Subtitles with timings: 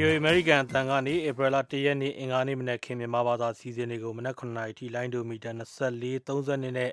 [0.00, 6.90] VOA American အတန်ကနေဧပြီလ1ရက်နေ့အင်္ဂါနေ့မနက်ခင်းမြန်မာဘာသာစီစဉ်တွေကိုမနက်9:00နာရီထိလိုင်းဒိုမီတာ24 30နဲ့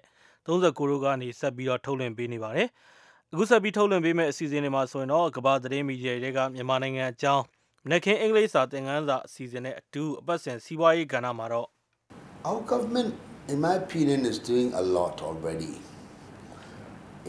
[0.47, 2.67] 39တို့ကနေဆက်ပြီးတော့ထုတ်လွှင့်ပေးနေပါတယ်။
[3.31, 7.43] အခုဆက်ပြီးထုတ်လွှင့်ပေးမယ့်အစီအစဉ်တွေမှာဆိုရင်တော့ကမ္ဘာသတင်းမီဒီယာတွေကမြန်မာနိုင်ငံအကြောင်း
[7.85, 11.67] မနက်ခင်းအင်္ဂလိပ်စာသင်ခန်းစာအစီအစဉ်နဲ့အတူအပတ်စဉ်စီးပွားရေးကဏ္ဍမှာတော့
[12.49, 13.11] Our government,
[13.53, 15.73] in my opinion, is doing a lot already.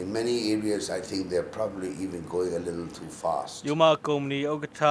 [0.03, 3.53] In many areas, I think they're probably even going a little too fast.
[3.69, 4.83] ယူမာကုမ္ပဏီဥက္ကဋ္ဌ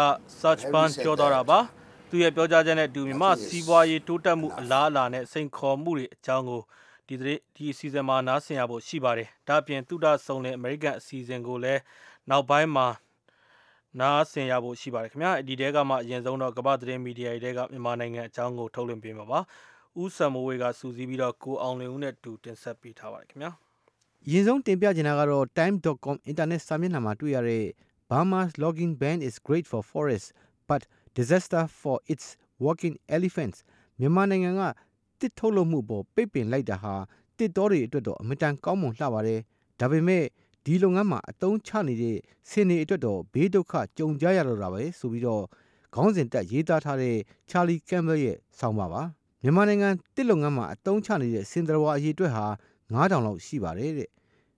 [0.41, 1.59] Search Ban ပြောသွားတာပါ။
[2.09, 6.61] သူရဲ့ပြောကြားချက်နဲ့အတူမြန်မာစီးပွားရေးတိုးတက်မှုအလားအလာနဲ့စိန်ခေါ်မှုတွေအကြောင်းကို
[7.07, 11.81] ဒီဒီဒီအစီအစဉ်မှာနားဆင်ရဖို့ရှိပါတယ်။ဒါ့အပြင်သုဒဆုံလင်အမေရိကန်အစီအစဉ်ကိုလည်း
[12.29, 12.87] နောက်ပိုင်းမှာ
[13.99, 19.39] နားဆင်ရဖို့ရှိပါတယ်ခင်ဗျာ။ဒီတဲကမှအရင်ဆုံးတော့ကမ္ဘာသတင်းမီဒီယာတွေကမြန်မာနိုင်ငံအကြောင်းကိုထုတ်လွှင့်ပေးမှာပါ။
[20.01, 23.53] ဦးစံမိုးဝေကစူးစီးပြီးတော့ကိုအောင်လင်ဦးနဲ့တူတင်ဆက်ပေးထားပါတယ်ခင်ဗျာ။
[24.31, 27.65] ရင်းဆုံးတင်ပြချင်တာကတော့ time.com အင်တာနက်စာမျက်နှာမှာတွေ့ရတဲ့
[28.09, 30.29] Burma's logging ban is great for forests
[30.69, 30.81] but
[31.17, 32.25] disaster for its
[32.63, 33.57] walking elephants
[33.99, 34.61] မြန်မာနိုင်ငံက
[35.19, 36.93] တစ်ထုတ်လုပ်မှုပေါ်ပိတ်ပင်လိုက်တာဟာ
[37.37, 39.39] တစ်တော်တွေအတွက်တော့အမတန်ကောင်းမွန်လှပါတယ်
[39.79, 40.23] ဒါပေမဲ့
[40.65, 42.17] ဒီလုပ်ငန်းမှာအတုံးချနေတဲ့
[42.49, 45.43] ဆင်းနေအတွက်တော့ဘေးဒုက္ခကြုံကြရတော့တာပဲဆိုပြီးတော့
[45.93, 47.15] ခေါင်းစဉ်တက်ရေးသားထားတဲ့
[47.49, 49.01] Charlie Campbell ရဲ့ဆောင်းပါပါ
[49.43, 52.45] မြန်မာနိုင်ငံတစ်လုပ်ငန်းမှာအတုံးချနေတဲ့စင်တရဝါအရေးအတွက်ဟာ
[52.93, 54.09] 9000လောက်ရှိပါတယ်တဲ့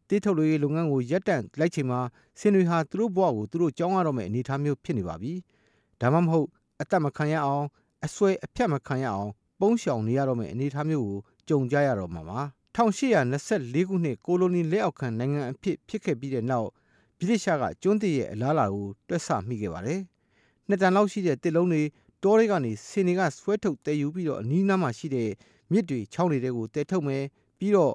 [0.09, 1.99] တိထုတ်လို့ရေးလုပ်ငန်းကိုရပ်တန့်လိုက်ချိန်မှာ
[2.39, 5.33] ဆင်တွေဟာသူတို့ဘဝကိုသူတို့ကြောင်းရတော့မယ့်အနေအထားမျိုးဖြစ်နေပါပြီ။
[6.01, 6.47] ဒါမှမဟုတ်
[6.81, 7.65] အသက်မခံရအောင်
[8.05, 12.39] အဆွဲအဖြတ်မခံရအောင်ပုံရှောင်နေရတော့မယ့်အနေအထားမျိုးကိုကြုံကြရတော့မှာပါ
[12.75, 16.69] 1824ခုနှစ်ကိုလိုနီလက်အောက်ခံနိုင်ငံအဖြစ်ဖြစ်ခဲ့ပြီးတဲ့နောက်
[17.17, 19.99] ဗြိတိရှကကျွန်းတည်ရဲ့အလားအလာကိုတွက်ဆမိခဲ့ပါတယ်။
[20.67, 21.83] နှစ်တန်လောက်ရှိတဲ့တစ်လုံးတွေ
[22.23, 25.29] တောတွေကနေဆင်တွေကဆွဲထုတ်တည်ယူပြီးတော့အနီးနားမှာရှိတဲ့
[25.71, 27.23] မြစ်တွေချောင်းတွေကိုတည်ထုတ်မယ်
[27.59, 27.93] ပြီးတော့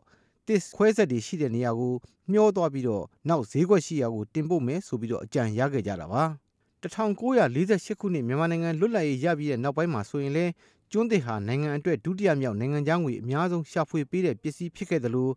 [0.48, 1.94] တစ်ခွဲဆက်တွေရှိတဲ့နေရာကို
[2.32, 6.22] မျောသွားပြီးတော့နောက်ဈေးကွက်ရှိရာကိုတင်ပို့မယ်ဆိုပြီးတော့အကြံရခဲ့ကြတာပါ
[6.82, 10.44] 1948ခုနှစ်မြန်မာနိုင်ငံလွတ်လပ်ရေးရပြီးတဲ့နောက်ပိုင်းမှာဆိုရင်လဲ
[10.92, 15.32] ကျွန်းတစ်ဟာနိုင်ငံအတွက်ဒုတိယမြောက်နိုင်ငံခြားငွေအများဆုံးရှာဖွေပေးတဲ့ပစ္စည်းဖြစ်ခဲ့တယ်လို့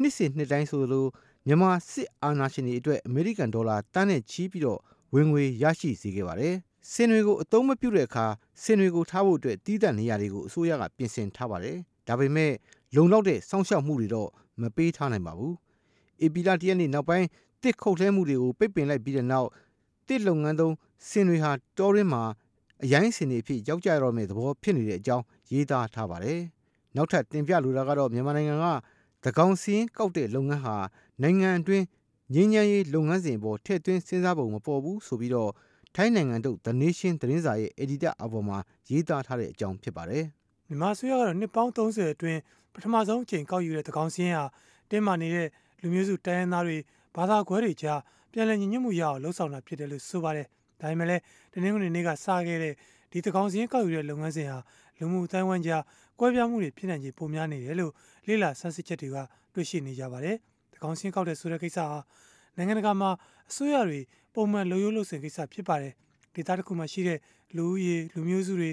[0.00, 1.06] နှစ်စဉ်နှစ်တိုင်းဆိုလို
[1.46, 4.80] မြန်မာစစ်အာဏာရှင်တွေအတွက်အမေရိကန်ဒေါ်လာတန်းနဲ့ချီးပြီးတော့
[5.14, 6.54] ဝင်ငွေရရှိစေခဲ့ပါတယ်။
[6.92, 8.26] စင်တွေကိုအသုံးမပြုတဲ့အခါ
[8.62, 11.76] စင်တွေကိုထားဖို့အတွက်တီးတန့်နေရာတွေကိုအစိုးရကပြင်ဆင်ထားပါတယ်။
[12.08, 12.52] ဒါပေမဲ့
[12.96, 14.30] လုံလောက်တဲ့စောင့်ရှောက်မှုတွေတော့
[14.60, 15.54] မပေးထားနိုင်ပါဘူး။
[16.22, 17.26] AP လာတရက်နေ့နောက်ပိုင်း
[17.62, 19.48] တစ်ခုတ်ထဲမှုတွေကို ပိတ်ပင်လိုက်ပြီးတဲ့နောက်
[20.08, 20.74] တစ်လုပ်ငန်းသုံး
[21.08, 22.22] စင်တွေဟာ တောရင်းမှာ
[22.84, 26.40] အရိုင်းစင်တွေအဖြစ် ရောက်ကြရတော့မယ့်သဘော ဖြစ်နေတဲ့အကြောင်း ရေးသားထားပါတယ်။
[26.96, 28.66] နောက်ထပ်တင်ပြလိုတာကတော့ မြန်မာနိုင်ငံက
[29.24, 30.76] သကောင်စင်းကောက်တဲ့လုပ်ငန်းဟာ
[31.22, 31.84] နိုင်ငံအတွင်း
[32.34, 35.50] ငင်းညမ်းရေးလုပ်ငန်းစဉ်ပေါ် ထည့်သွင်းစဉ်းစားပုံ မပေါ်ဘူးဆိုပြီးတော့
[35.96, 38.58] ထိုင်းနိုင်ငံတို့ The Nation သတင်းစာရဲ့ editor အပေါ်မှာ
[38.90, 40.24] ရေးသားထားတဲ့အကြောင်း ဖြစ်ပါတယ်။
[40.68, 42.40] မြန်မာအစိုးရကတော့ နှစ်ပေါင်း30အတွင်း
[42.74, 44.44] ပထမဆုံးအချိန်ကောက်ယူတဲ့သကောင်စင်းဟာ
[44.90, 45.48] တင်းမာနေတဲ့
[45.82, 46.78] လူမျိုးစုတိုင်းရင်းသားတွေ
[47.16, 48.00] ဘာသာခွဲတွေကြား
[48.32, 50.46] ပြန်လည်ညီညွတ်မှုရအောင်လှုံ့ဆော်တာဖြစ်တယ်လို့ဆိုပါတယ်။
[50.80, 51.22] ဒါပေမဲ့လည်း
[51.52, 52.74] တနင်္ဂနွေနေ့ကစခဲ့တဲ့
[53.12, 54.58] ဒီသကောင်စင်းကောက်ယူတဲ့လုပ်ငန်းစဉ်ဟာ
[54.98, 55.82] လူမှုအတိုင်းဝန်းကြား
[56.18, 57.92] ကွဲပြားမှုတွေဖြစ်နိုင်ခြေပိုများနေတယ်လို့
[58.26, 59.16] လေ့လာဆန်းစစ်ချက်တွေက
[59.54, 60.36] တွေ့ရှိနေကြပါတယ်။
[60.72, 61.98] သကောင်စင်းကောက်တဲ့ဆိုတဲ့ကိစ္စဟာ
[62.56, 63.10] နိုင်ငံတကာမှာ
[63.50, 64.00] အစိုးရတွေ
[64.34, 65.92] ပုံမှန်လုပ်ရိုးလုပ်စဉ်ကိစ္စဖြစ်ပါတယ်။
[66.34, 67.18] ဒေသတစ်ခုမှာရှိတဲ့
[67.56, 68.70] လူဦးရေလူမျိုးစုတွေ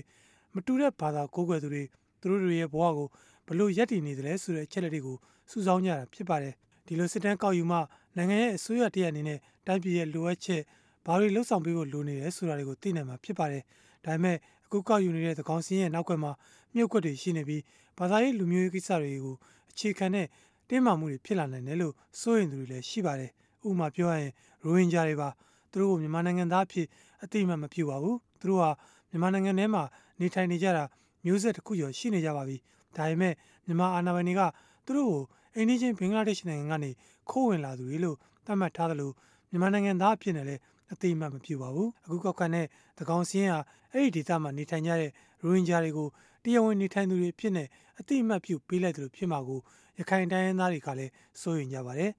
[0.55, 1.83] မတူတဲ့ဘာသာကိုးကွယ်သူတွေ
[2.21, 3.07] သူတို့တွေရဲ့ဘဝကို
[3.49, 5.17] ဘလို့ရက်တည်နေသလဲဆိုတဲ့အချက်လက်တွေကို
[5.51, 6.53] စုဆောင်းကြတာဖြစ်ပါတယ်
[6.87, 7.77] ဒီလိုစစ်တမ်းကောက်ယူမှ
[8.17, 10.61] နိုင်ငံရဲ့အစိုးရတရက်အနေနဲ့တိုင်းပြည်ရဲ့လိုအပ်ချက်
[11.05, 13.63] ဘာတွေလှုပ်ဆောင်ပေးဖို့လိုနေတယ်ဆိုတာတွေကိုသိနိုင်မှာဖြစ်ပါတယ်
[14.05, 16.31] ဒါပေမဲ့အခုကောက်ယူနေတဲ့သကောင်စင်းရဲ့နောက်ကွယ်မှာ
[16.75, 17.61] မြုပ်ကွက်တွေရှိနေပြီး
[17.97, 19.35] ဘာသာရေးလူမျိုးရေးကိစ္စတွေကို
[19.71, 20.27] အခြေခံတဲ့
[20.69, 23.31] တင်းမာမှုတွေဖြစ်လာနိုင်တယ်လို့စိုးရိမ်သူတွေလည်းရှိပါတယ်
[23.67, 24.31] ဥပမာပြောရရင်
[24.63, 25.29] ရိုဟင်ဂျာတွေပါ
[25.71, 26.87] သူတို့ကိုမြန်မာနိုင်ငံသားအဖြစ်
[27.23, 28.69] အတိအမှတ်မပြုပါဘူးသူတို့ဟာ
[29.09, 29.83] မြန်မာနိုင်ငံထဲမှာ
[30.19, 30.83] နေထိုင်နေကြတာ
[31.25, 32.57] မျိုးဆက်တစ်ခုကျော်ရှိနေကြပါပြီ
[32.97, 33.33] ဒါပေမဲ့
[33.65, 34.41] မြန်မာအာဏာပိုင်တွေက
[34.85, 35.21] သူတို့ကို
[35.55, 36.91] အိန္ဒိချင်းဘင်္ဂလားဒေ့ရှ်နိုင်ငံကနေ
[37.29, 39.11] ခိုးဝင်လာသူတွေလို့သတ်မှတ်ထားသလို
[39.49, 40.61] မြန်မာနိုင်ငံသားအဖြစ်နဲ့လည်း
[40.93, 42.65] အသိအမှတ်မပြုပါဘူးအခုကောက်ခံတဲ့
[42.97, 43.59] သကောင်စင်းဟာ
[43.93, 45.11] အဲ့ဒီဒေသမှာနေထိုင်ကြတဲ့
[45.41, 46.07] ရိုဟင်ဂျာတွေကို
[46.43, 47.63] တရားဝင်နေထိုင်သူတွေဖြစ်နေ
[47.99, 49.59] အသိအမှတ်ပြုပေးလိုက်တယ်လို့ဖြစ်မှာကို
[49.99, 51.11] ရခိုင်တိုင်းရင်းသားတွေကလည်း
[51.41, 52.11] စိုးရိမ်ကြပါတယ်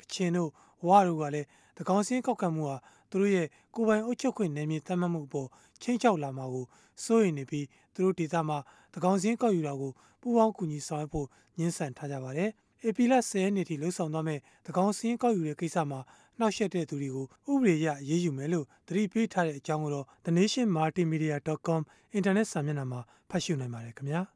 [0.00, 0.50] ကချင်တို့
[0.86, 1.46] ဝါတို့ကလည်း
[1.76, 2.76] သကောင်စင်းကောက်ခံမှုဟာ
[3.10, 5.48] သူတို့ရဲ့ကိုယ်ပိုင်အုပ်ချုပ်ခွင့်နယ်မြေသတ်မှတ်မှုအပေါ်
[5.82, 6.64] ချင်းချောက်လာမှာကို
[7.04, 8.58] စိုးရိမ်နေပြီးသူတို့ဒေသမှာ
[8.94, 9.92] သကောင်စင်းကောက်ယူတာကို
[10.24, 11.26] ပူးပေါင်းကူညီဆောင်ရွက်ဖို့
[11.58, 12.50] ညှင်းဆန်ထားကြပါတယ်။
[12.84, 16.00] AP လ10ရက်နေ့ထိလှုပ်ဆောင်သွားမဲ့သကောင်စင်းကောက်ယူတဲ့ကိစ္စမှာ
[16.38, 21.80] နှောက်ယှက်တဲ့သူတွေကိုဥပဒေရအရေးယူမယ်လို့သတိပေးထားတဲ့အကြောင်းကိုတော့ The Nation Multimedia.com
[22.12, 23.00] အင်တာနက်စာမျက်နှာမှာ
[23.30, 24.22] ဖတ်ရှုနိုင်ပါတယ်ခင်ဗျာ။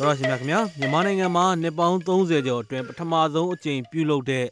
[0.00, 4.46] တော်ရရှိမြခင်ဗျာမြန်မာနိုင်ငံမှာနှစ်ပေါင်း30ကျော်အတွင်းပထမဆုံးအကြိမ်ပြုလုပ်တဲ့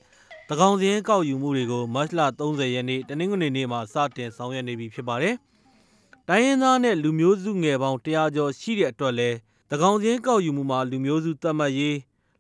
[0.51, 5.35] သကောင်စင်းကောက်ယူမှုတွေကိုမတ်လ30ရက်နေ့တနင်္ဂနွေနေ့မှာစတင်ဆောင်ရွက်နေပြီဖြစ်ပါတယ်။
[6.29, 9.31] တိုင်းရင်းသားနဲ့လူမျိုးစုငယ်ပေါင်း100ကျော်ရှိတဲ့အတွက်လဲ။
[9.71, 11.99] တကောင်ချင်းကောက်ယူမှုမှာလူမျိုးစုသတ်မှတ်ရေး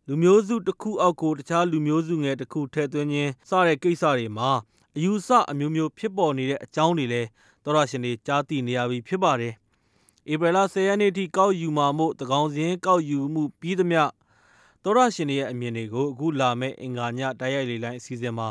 [0.09, 4.51] လူမျိုးစုတစ်ခုအောက်ကိုတခြားလူမျိုးစုငယ်တစ်ခုထည့်သွင်းခြင်းစတဲ့ကိစ္စတွေမှာ
[4.97, 7.29] အယူဆအမျိုးမျိုးဖြစ်ပေါ်နေတဲ့အကြောင်းတွေလည်း
[7.65, 9.55] သောရရှင်တွေကြားသိနေရပြီဖြစ်ပါတယ်။
[10.33, 14.03] ဧပြီလ10ရက်နေ့ထိကောက်ယူမှာမို့တကောင်စင်းကောက်ယူမှုပြီးသမျှ
[14.89, 18.49] သောရရှင်တွေရဲ့အမြင်တွေကိုအခုလာမယ့်အင်္ဂါညတိုက်ရိုက်လေလိုင်းအစီအစဉ်မှာ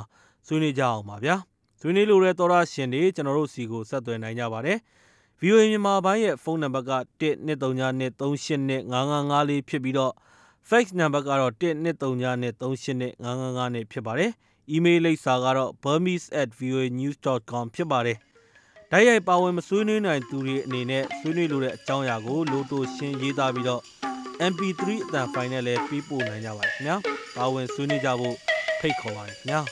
[0.47, 1.35] ဆွေးနွေးကြအောင်ပါဗျာ။
[1.79, 4.77] ဆွေးနွေးလိုတဲ့သောရရှင်တွေကျွန်တော်တို့စီကိုဆက်သွယ်နိုင်ကြပါတယ်။
[5.41, 10.13] VOA မြန်မာပိုင်းရဲ့ဖုန်းနံပါတ်က12392389554ဖြစ်ပြီးတော့
[10.69, 14.31] fax နံပါတ်ကတော့123938555နဲ့ဖြစ်ပါတယ်။
[14.75, 18.17] email လိပ်စာကတော့ burmese@voanews.com ဖြစ်ပါတယ်။
[18.91, 23.81] တိုက်ရိုက်ပါဝင်မဆွေးနွေးနိုင်သူတွေအနေနဲ့ဆွေးနွေးလိုတဲ့အကြောင်းအရာကိုလိုတိုရှင်းရေးသားပြီးတော့
[24.39, 26.95] MP3 အတန်ဖိုင်နဲ့လည်းပြီးပို့နိုင်ကြပါတယ်ခင်ဗျာ။
[27.35, 28.35] ပါဝင်ဆွေးနွေးကြဖို့
[28.79, 29.59] ဖိတ်ခေါ်ပါတယ်ခင်ဗျာ။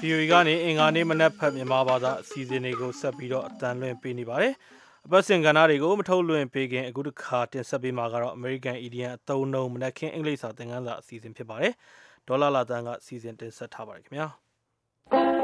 [0.00, 4.52] VOA ကနေအင်္ဂါနေ့မနက်ဖက်မြန်မာဘာသာအစီအစဉ်တွေကိုဆက်ပြီးတော့အတန်လွှင့်ပေးနေပါတယ်။
[5.06, 11.72] အပတ်စဉ်ကဏ္ဍတွေကိုမထုတ်လွှင့်ပေးခင်အခုတစ်ခါတင်ဆက်ပေးမှာကတော့ American Idiom အသုံးအနှုန်းမနက်ခင်းအင်္ဂလိပ်စာသင်ခန်းစာအစီအစဉ်ဖြစ်ပါတယ်။
[12.28, 14.28] ဒေါ်လာလာတန်းကအစီအစဉ်တင်ဆက်ထားပါတယ်ခင်ဗျာ။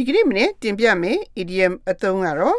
[0.00, 2.58] ဒီကနေ့မနေ့တင်ပြမယ် idiom အသုံးကတော့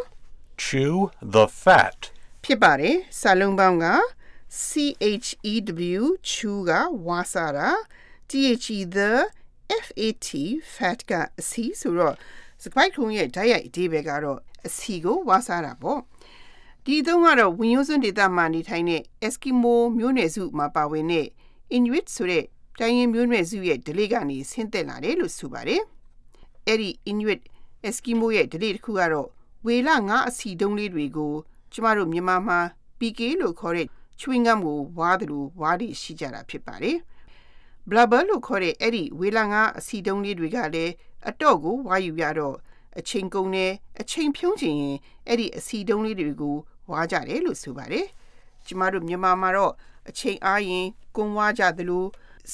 [0.62, 0.96] chew
[1.34, 2.00] the fat
[2.44, 3.86] ဖြစ်ပါတယ်စာလုံးပေါင်းက
[4.68, 6.72] CHEW chew က
[7.06, 7.68] ဝါစာတာ
[8.30, 9.10] THE the
[9.84, 10.26] FAT
[10.74, 12.14] fat ကအစီဆိုတော့
[12.62, 16.00] စပိုက်ခုံးရဲ့ဓာတ်ရိုက်အဓိပ္ပာယ်ကတော့အစီကိုဝါစာတာပေါ့
[16.84, 21.26] ဒီသုံးကတော့ဝင်ရိုးစွန်းဒေသမှာနေထိုင်တဲ့ Eskimo မျိုးနွယ်စုမှာပါဝင်တဲ့
[21.76, 22.44] Inuit ဆိုတဲ့
[22.80, 25.82] တိုင်းရင်းမျိုးနွယ်စုရဲ့ဓလေ့ကနေဆင်းသက်လာတယ်လို့ဆိုပါတယ်
[26.66, 27.40] အဲ့ဒီ Inuit
[27.88, 29.28] Eskimo ရဲ့ဓလေ့တစ်ခုကတော့
[29.66, 31.32] ဝေလငါအစီတုံးလေးတွေကို
[31.72, 32.58] ကျမတို့မြန်မာမှာ
[32.98, 36.96] PK လို့ခေါ်တဲ့ chewing gum ကိုဝါးတယ်လို့ဝါးတွေရှိကြတာဖြစ်ပါတယ်။
[37.88, 40.92] blubber လို့ခေါ်တဲ့အဲ့ဒီဝေလငါအစီတုံးလေးတွေကလည်း
[41.28, 42.56] အတော့ကိုဝါယူရတော့
[42.98, 44.96] အချိန်ကုန်တယ်အချိန်ဖြုံးချင်ရင်
[45.26, 46.56] အဲ့ဒီအစီတုံးလေးတွေကို
[46.90, 48.06] ဝါကြတယ်လို့ဆိုပါတယ်။
[48.66, 49.72] ကျမတို့မြန်မာမှာတော့
[50.08, 50.86] အချိန်အားရင်
[51.16, 52.04] ကွန်ဝါကြသလို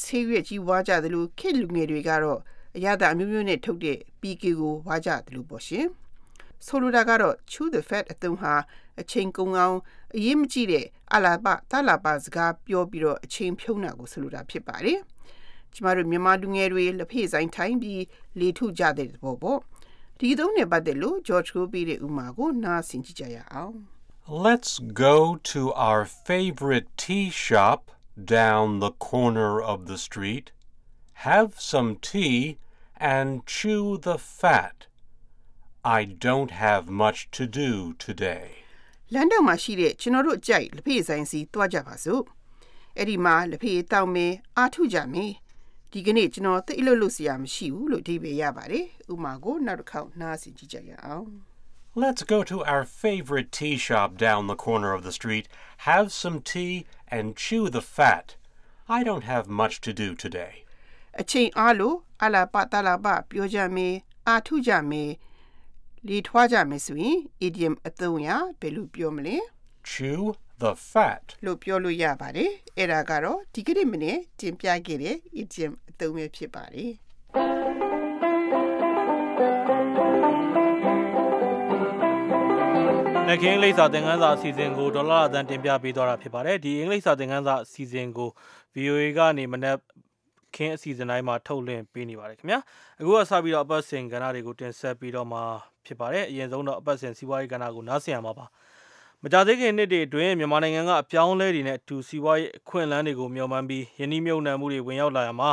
[0.00, 2.41] ဆေးရွက်ကြီးဝါကြသလိုခေတ်လူငယ်တွေကတော့
[2.76, 5.87] အရသာအမျိုးမျိုးနဲ့ထုတ်တဲ့ PK ကိုဝါကြသလိုပေါ့ရှင်။
[6.67, 8.55] ဆိုလိုတာကတော့ chew the fat အသုံးဟာ
[9.00, 9.76] အချိန်ကုန်အောင်
[10.17, 14.99] အရေးမကြီးတဲ့အလာပတလာပစကားပြောပြီးတော့အချိန်ဖြုံးတာကိုဆိုလိုတာဖြစ်ပါတယ်။
[15.75, 18.02] ကျမတို့မြန်မာလူငယ်တွေလက်ဖေးဆိုင်ထိုင်းပြီး
[18.40, 19.61] လေထုကြတဲ့ဘောပေါ့။
[20.20, 23.76] ဒီသုံးနဲ့ပတ်သက်လို့ George ကိုပြီးတဲ့ဥမာကိုနားဆင်ကြည့်ကြရအောင်
[24.46, 24.72] Let's
[25.08, 25.17] go
[25.52, 27.81] to our favorite tea shop
[28.40, 30.46] down the corner of the street,
[31.29, 32.58] have some tea,
[32.98, 34.88] and chew the fat.
[35.83, 38.48] I don't have much to do today.
[39.13, 42.24] လမ်းတော့မှာရှိတဲ့ကျွန်တော်တို့ကြိုက်လက်ဖေးဆိုင်စီတွားကြပါစို့
[42.98, 45.31] အဲ့ဒီမှာလက်ဖေးတောက်မယ်အာထုကြမယ်
[45.92, 51.28] ဒီကနေ့ကျွန်တော်သိလို့လို့စရာမရှိဘူးလို့ဒီပဲရပါတယ်ဥမာကိုနောက်တစ်ခေါက်နားဆင်ကြည့်ကြရအောင်
[52.04, 55.45] Let's go to our favorite tea shop down the corner of the street,
[55.89, 56.86] have some tea,
[57.16, 58.28] and chew the fat.
[58.88, 60.54] I don't have much to do today.
[61.21, 63.95] အချိန်အားလို့အလာပတလာပပြောကြမယ်
[64.29, 65.11] အာထုကြမယ်
[66.09, 68.29] လေထွားကြမယ်ဆိုရင် idiom အသုံးရ
[68.61, 69.37] ဘယ်လိုပြောမလဲ
[69.91, 70.23] Chew
[70.63, 71.25] the fat.
[71.45, 76.93] လို့ပြောလို့ရပါတယ်အဲ့ဒါကတော့ဒီကနေ့မနေ့တင်ပြခဲ့တဲ့ idiom အသုံးပဲဖြစ်ပါတယ်
[83.29, 88.31] လက်ခင်းအင်္ဂလိပ်စာသင်ခန်းစာအစီအစဉ်ကိုဒေါ်လာအသံတင်ပြပေးသွားတာဖြစ်ပါတယ်ဒီအင်္ဂလိပ်စာသင်ခန်းစာအစီအစဉ်ကို
[88.75, 89.77] VOA ကနေမနက်
[90.56, 92.60] ခင်းအစီအစဉ်တိုင်းမှာထုတ်လွှင့်ပေးနေပါတယ်ခင်ဗျာ
[93.01, 95.41] အခုကစပြီးတော့အပတ်စဉ်ကဏ္ဍတွေကိုတင်ဆက်ပြီးတော့မှ
[95.86, 98.46] ဖြစ်ပါတယ်အရင်ဆုံးတော့အပတ်စဉ်စီးပွားရေးကဏ္ဍကိုနားဆင်ရမှာပါ
[99.22, 105.51] မကြသေးခင်နှစ်တွေအတွင်းမြန်မာနိုင်ငံကအပြောင်းလဲတွေနဲ့အတူစီးပွားရေးအခွင့်အလမ်းတွေကိုမျှော်မှန်းပြီးယင်းနှိမ့်မြုံနှံမှုတွေဝင်ရောက်လာရမှာ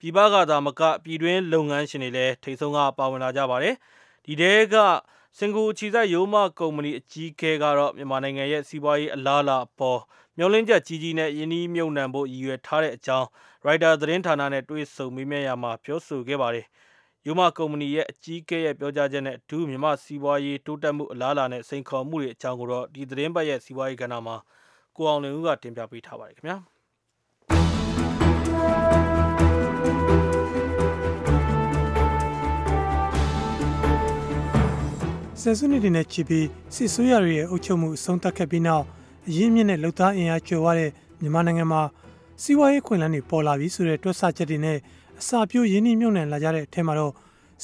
[0.00, 3.74] ပြည်ပကသာမကပြည်တွင်းလုပ်ငန်းရှင်တွေလည်းထိတ်ဆုံးကပါဝင်လာကြပါတယ်
[4.24, 4.74] ဒီတဲက
[5.38, 10.00] စင်ကာပူခြိဆိုင်ရိုးမကုမ္ပဏီအကြီးအကဲကတော့မြန်မာနိုင်ငံရဲ့စီးပွားရေးအလားအလာအပေါ်
[10.38, 13.28] မျှော်လင့်ချက်ကြီးကြီးနဲ့ယင်းနှိမ့်မြုံနှံဖို့ရည်ရွယ်ထားတဲ့အကြောင်း
[13.64, 16.66] ရိုက်တာသတင်းဌာနနဲ့တွေ့ဆုံမေးမြန်းရမှာပြောဆိုခဲ့ပါတယ်။
[17.26, 24.36] ယူမကုမ္ပဏီရဲ့အကြီးအကဲရဲ့ပြောကြားချက်နဲ့အထူးမြန်မာစီးပွားရေးတိုးတက်မှုအလားအလာနဲ့စိန်ခေါ်မှုတွေအကြောင်းကိုတော့ဒီသတင်းပတ်ရဲ့စီးပွားရေးကဏ္ဍမှာ
[24.96, 26.58] ကိုအောင်လင်ဦးကတင်ပြပေးထားပါတယ်ခင်ဗျာ။
[35.40, 38.86] ဆယ်စုနှစ်တွေနဲ့ချီပြီးစစ်ဆိုးရရဲ့အုပ်ချုပ်မှုအဆုံးသတ်ခဲ့ပြီးနောက်
[39.28, 40.90] အရင်းမြစ်နဲ့လှုပ်သားအင်အားကျော်ရတဲ့
[41.20, 41.82] မြန်မာနိုင်ငံမှာ
[42.42, 44.78] စီးပွားရေးခွင့်လန်းတွေပေါ်လာပြီဆိုတဲ့တွက်ဆချက်တွေနဲ့
[45.20, 47.12] အစာပြိုးရင်းနှီးမြှုပ်နှံလာကြတဲ့အထက်မှာတော့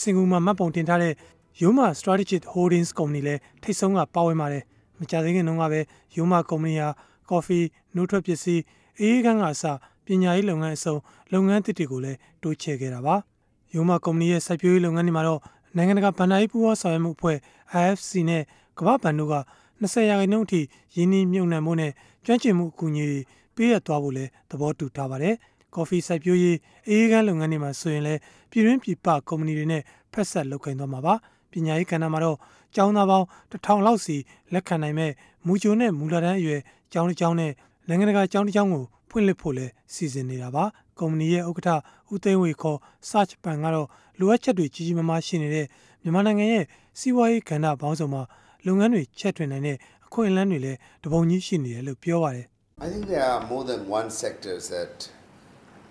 [0.01, 1.13] စင်ကူမှာမှတ်ပုံတင်ထားတဲ့
[1.61, 4.63] ယိုမာ Strategic Holdings ကုမ္ပဏီလည်းထိတ်ဆုံးကပါဝင်ပါတယ်။
[4.99, 5.81] မကြသေးခင်တုန်းကပဲ
[6.17, 6.89] ယိုမာကုမ္ပဏီဟာ
[7.31, 7.59] ကော်ဖီ၊
[7.95, 8.63] နှုတ်ထွက်ပစ္စည်း
[9.01, 9.65] အေးကန်းကအစ
[10.07, 10.97] ပညာရေးလုပ်ငန်းအစုံ
[11.33, 13.17] လုပ်ငန်းသစ်တွေကိုလည်းတိုးချဲ့ခဲ့တာပါ။
[13.75, 15.41] ရိုးမကုမ္ပဏီရဲ့စိုက်ပျိုးရေးလုပ်ငန်းတွေမှာတော့
[15.77, 17.37] နိုင်ငံတကာဗန်ဒါရေးပူးပေါင်းဆောင်ရွက်မှုအဖွဲ့
[17.83, 18.43] IFC နဲ့
[18.79, 19.35] ကမ္ဘာ့ဘဏ်တို့က
[19.83, 20.61] 20ရာခိုင်နှုန်းအထိ
[20.97, 21.93] ယင်းနှိမ့်မြုပ်နှံမှုနဲ့
[22.25, 23.19] ကျွမ်းကျင်မှုအကူအညီတွေ
[23.57, 25.35] ပေးရသွားဖို့လည်းသဘောတူထားပါတယ်။
[25.75, 26.59] ကော်ဖီစိုက်ပျိုးရေး
[26.89, 28.21] အေးအေးကန်းလုပ်ငန်းတွေမှာဆိုရင်လည်း
[28.51, 31.15] ပြည်တွင်းပြည်ပကုမ္ပဏီတွေနဲ့ဖက်ဆက်လုပ်ကိုင်သွားမှာပါ။
[31.53, 32.37] ပညာရေးကဏ္ဍမှာတော့
[32.75, 34.17] ကျောင်းသားပေါင်းတစ်ထောင်လောက်စီ
[34.53, 35.13] လက်ခံနိုင်မဲ့
[35.47, 36.61] မူဂျိုနဲ့မူလာတန်းအရွယ်
[36.93, 37.53] ကျောင်းတစ်ကျောင်းနဲ့
[37.89, 40.65] နိုင်ငံတကာကျောင်းတစ်ကျောင်းကိုဖွင့်လှစ်ဖို့လည်းစီစဉ်နေတာပါ။
[40.99, 41.71] ကုမ္ပဏီရဲ့ဥက္ကဋ္ဌ
[42.13, 45.67] ဦးသိန်းဝေခေါ် Search ပန်ကတော့လိုအပ်ချက်တွေကြီးကြီးမားမားရှိနေတဲ့
[46.03, 46.65] မြန်မာနိုင်ငံရဲ့
[46.99, 48.23] စီးပွားရေးကဏ္ဍပေါင်းစုံမှာ
[48.67, 49.77] လုပ်ငန်းတွေချက်ထွင်နိုင်တဲ့
[50.07, 52.47] အခွင့်အလမ်းတွေလည်းတပုံကြီးရှိနေတယ်လို့ပြောပါတယ်
[52.87, 54.95] I think there are more than one sectors that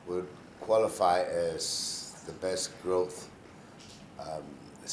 [0.08, 0.28] would
[0.68, 1.18] qualify
[1.52, 1.64] as
[2.28, 3.18] the best growth
[4.26, 4.44] um,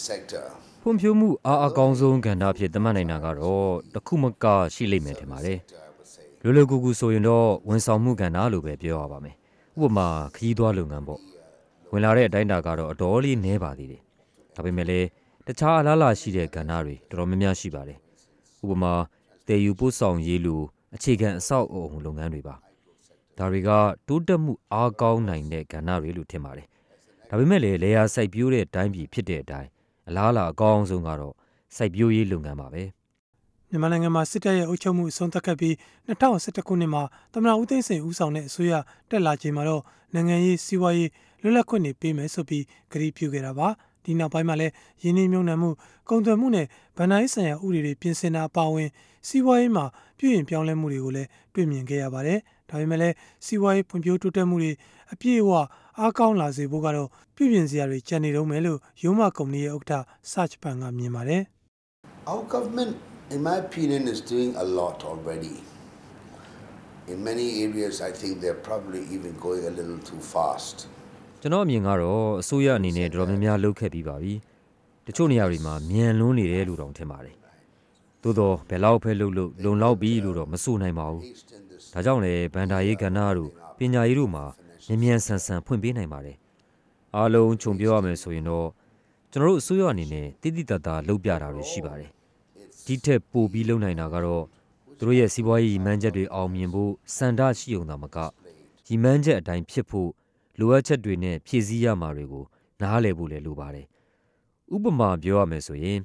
[0.08, 0.44] sector.
[0.82, 4.44] ဖွံ့ဖြိုးမှုအားအကောင်းဆုံးကဏ္ဍဖြစ်သတ်မှတ်နိုင်တာကတော့တစ်ခုမက
[4.74, 5.58] ရှိလိမ့်မယ်ထင်ပါတယ်။
[6.42, 9.34] လွယ်လွယ်ကူကူဆိုရင်တော့ဝန်ဆောင်မှုကဏ္ဍလို့ပဲပြောရပါမယ်။
[9.82, 11.20] ဥပမာခရီးသွားလုပ်ငန်းပေါ့။
[11.92, 14.00] ဝင်လာတဲ့အတိုင်းအတာကတော့အတော်လေးနည်းပါသေးတယ်။
[14.54, 15.06] ဒါပေမဲ့လည်း
[15.50, 17.98] တခြားအလားအလာရှိတဲ့ကဏ္ဍတွေတော်တော်များများရှိပါတယ်။
[18.62, 18.92] ဥပမာ
[19.46, 20.60] တည်ယူပို့ဆောင်ရေးလို
[20.94, 22.54] အခြေခံအဆောက်အအုံလုပ်ငန်းတွေပါ။
[23.38, 23.70] ဒါတွေက
[24.08, 26.66] တိုးတက်မှုအားကောင်းနိုင်တဲ့ကဏ္ဍတွေလို့ထင်ပါတယ်။
[27.28, 29.68] ဒါပေမဲ့လည်းလေယာစိုက်ပျိုးတဲ့တိုင်းပြည်ဖြစ်တဲ့အတိုင်း
[30.08, 31.34] အလားအလာအကောင်းဆုံးကတော့
[31.76, 32.82] စိုက်ပျိုးရေးလုပ်ငန်းပါပဲ
[33.70, 35.74] မြန်မာနိုင်ငံမှာစစ်တပ်ရဲ့အုပ်ချုပ်မှုအဆုံးသတ်ခဲ့ပြီး
[36.08, 37.02] 2011ခုနှစ်မှာ
[37.32, 38.72] သမ္မတဦးသိန်းစိန်ဦးဆောင်တဲ့အစိုးရ
[39.10, 39.82] တက်လာချိန်မှာတော့
[40.14, 41.10] နိုင်ငံရေးစီးပွားရေး
[41.42, 43.68] လွတ်လပ်ခွင့်တွေပေးမယ်ဆိုပြီးကတိပြုခဲ့တာပါ
[44.08, 44.72] ဒီနောက်ပိုင်းမှာလည်း
[45.02, 45.70] ရင်းနှီးမြှုပ်နှံမှု
[46.08, 48.88] ကုန်သွယ်မှုနဲ့ဗန်နာရေးဆိုင်ရာဥပဒေတွေပြင်ဆင်တာအပါအဝင်
[49.28, 49.84] စီးပွားရေးမှာ
[50.18, 52.38] ပြုပြင်ပြောင်းလဲမှုတွေကိုလည်းတွေ့မြင်ခဲ့ရပါတယ်
[52.68, 54.72] ဒါပေမဲ့လည်းစီးပွားရေးဖွံ့ဖြိုးတိုးတက်မှုတွေ
[55.12, 55.50] အပြည့်အဝ
[55.98, 61.42] အားကောင်းလာစေဖို့ကတော့ပြုပြင်စရာတွေကြံနေတော့မယ်လို့ရုံးမကုမ္ပဏီရဲ့ဥက္ကဋ္ဌ Search ပန်ကမြင်ပါတယ်
[62.32, 62.92] Our government,
[63.34, 65.56] in my opinion, is doing a lot already.
[67.12, 70.76] In many areas, I think they're probably even going a little too fast.
[71.40, 74.34] ကျွန်တော်အမြင်ကတော့အစိုးရအနေနဲ့တော်တော်များများလုပ်ခဲ့ပြီးပါပြီ
[75.06, 77.36] တချို့နေရာတွေမှာမြန်လွန်းနေတယ်လို့တောင်ထင်ပါတယ်
[78.22, 81.22] သို့တော့ဘယ်လောက်ပဲလုပ်လို့လုံလောက်ပြီလို့တော့မဆိုနိုင်ပါဘူး
[81.92, 84.44] ဒါကြောင့်လေဗန္ဒာရေးကဏ္ဍတို့ပညာရေးတို့မှာ
[84.88, 86.36] မြန်မြန်ဆန်ဆန်ဖွင့်ပေးနိုင်ပါတယ်
[87.16, 88.68] အားလုံးခြုံပြောရမယ်ဆိုရင်တော့
[89.32, 92.10] ကျွန်တော်တို့အစိုးရအနေနဲ့တိတိတတ်တာလုပ်ပြတာတွေရှိပါတယ်
[92.86, 94.44] ဒီထက်ပိုပြီးလုပ်နိုင်တာကတော့
[94.98, 98.16] သူတို့ရဲ့စီးပွားရေးရည်မှန်းချက်တွေအောင်မြင်ဖို့စန္ဒရှိုံသာမက
[98.86, 100.10] ရည်မှန်းချက်အတိုင်းဖြစ်ဖို့
[100.58, 102.44] လိုအပ်ချက်တွေနဲ့ဖြည့်ဆည်းရမှာတွေကို
[102.80, 103.86] နားလည်ဖို့လည်းလိုပါတယ်
[104.74, 105.98] ဥပမာပြောရမယ်ဆိုရင်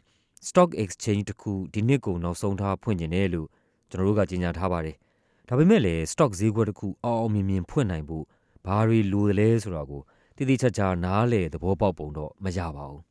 [0.47, 3.47] stock exchange တစ်ခုဒီနှစ်ကုန်နောက်ဆုံးထားဖွင့်ကျင်တယ်လို့
[3.89, 4.95] ကျွန်တော်တို့ကကြေညာထားပါတယ်
[5.47, 8.23] ဒါပေမဲ့လည်း stock ဈေးကွက်တစ်ခုအောင်အောင်မြင်မြင်ဖွင့်နိုင်ဖို့
[8.65, 10.01] ဘာတွေလိုတယ်လဲဆိုတာကို
[10.35, 13.01] တည်တည်ချာချာနားလည်သဘောပေါက်ပုံတော့မရပါဘူး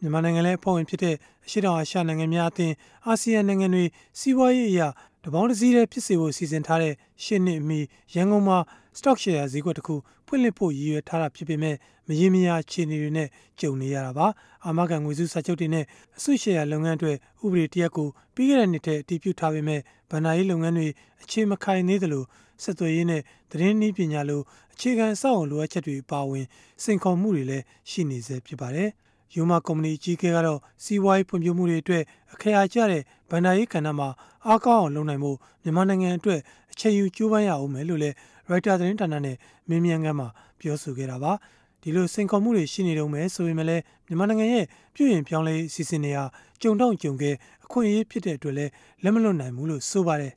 [0.00, 1.14] မြန်မာနိုင်ငံလည်းအဖွဲ့ဝင်ဖြစ်တဲ့
[1.46, 2.74] အရှေ့တောင်အာရှနိုင်ငံများအသင်း
[3.06, 3.84] အာဆီယံနိုင်ငံတွေ
[4.18, 4.88] စီးပွားရေးအရာ
[5.24, 6.94] တပေါင်းတစ်စည်းတည်းဖြစ်စေဖို့စီစဉ်ထားတဲ့
[7.24, 7.80] ရှင်းနှစ်အမီ
[8.14, 8.58] ရန်ကုန်မှာ
[8.98, 9.94] stock share ဈေးကွက်တစ်ခု
[10.26, 11.76] ဖွင့်လှစ်ဖို့ရည်ရွယ်ထားတာဖြစ်ပေမဲ့
[12.08, 13.28] မရေမရာအခြေအနေတွေနဲ့
[13.60, 14.26] ကြုံနေရတာပါ
[14.64, 15.84] အာမခံငွေစုစာချုပ်တွေနဲ့
[16.16, 17.12] အစုရှယ်ယာလုပ်ငန်းတွေ
[17.44, 20.88] ဥပဒေတရက်ကိုပြီးခဲ့တဲ့နှစ်ထဲအတည်ပြုထားပေမဲ့ဗဏ္ဍာရေးလုပ်ငန်းတွေ
[21.22, 22.24] အခြေမခိုင်သေးသလို
[22.62, 24.40] ဆက်သွယ်ရေးနဲ့သတင်းနည်းပညာလို
[24.72, 26.46] အခြေခံအဆောက်အအုံလိုအပ်ချက်တွေပါဝင်
[26.82, 28.90] စိန်ခေါ်မှုတွေလည်းရှိနေဆဲဖြစ်ပါတယ်။
[29.34, 34.08] ယူမာကုမ္ပဏီအကြီးအကဲကတော့စီးပွားရေးဖွံ့ဖြိုးမှုတွေအတွက်အခရာကျတဲ့ဗန္ဒာရေးကဏ္ဍမှာ
[34.46, 35.30] အားကောင်းအောင်လုပ်နိုင်မှု
[35.62, 36.40] မြန်မာနိုင်ငံအတွက်
[36.72, 38.14] အချိန်ယူကြိုးပမ်းရအောင်မယ်လို့လည်း
[38.48, 39.36] ရိုက်တာသတင်းဌာနနဲ့
[39.68, 40.28] မင်းမြန်ခန်းမှာ
[40.60, 41.32] ပြောဆိုခဲ့တာပါ။
[41.86, 46.24] ဒီလိုစိန်ခေါ်မှုတွေရှိနေတုံးမယ်ဆိုပေမဲ့လည်းမြန်မာနိုင်ငံရဲ့ပြည်ရင်ပြောင်းလဲစီစဉ်နေဟာ
[46.62, 47.34] ကြုံတော့ကြုံခဲ့
[47.64, 48.70] အခွင့်အရေးဖြစ်တဲ့အတွက်လည်း
[49.02, 50.32] လက်မလွတ်နိုင်ဘူးလို့ဆိုပါတယ်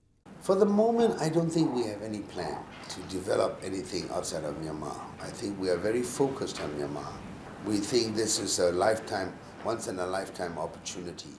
[0.47, 2.55] For the moment, I don't think we have any plan
[2.93, 4.97] to develop anything outside of Myanmar.
[5.27, 7.11] I think we are very focused on Myanmar.
[7.69, 9.29] We think this is a lifetime,
[9.71, 11.33] once in a lifetime opportunity.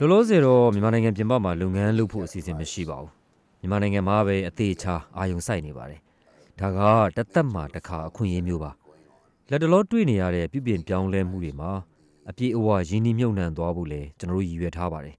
[0.00, 3.12] လောလောဆယ်တော့မြန်မာနိုင်ငံပြင်ပမှာလုပ်ငန်းလုပ်ဖို့အစီအစဉ်မရှိပါဘူး
[3.60, 6.00] မြန်မာနိုင်ငံမှာပဲအသေးချာအာယုံစိုက်နေပါတယ်
[6.60, 6.80] ဒါက
[7.16, 8.70] တသက်မှာတစ်ခါအခွင့်အရေးမျိုးပါ
[9.50, 11.70] လက်တလောတွေ့နေရတဲ့ပြုပြင်ပြောင်းလဲမှုတွေမှာ
[12.30, 15.16] အပြည့်အဝရင်းနှီးမြှုပ်နှံသွားဖို့လဲကျွန်တော်တို့ရည်ရွယ်ထားပါတယ်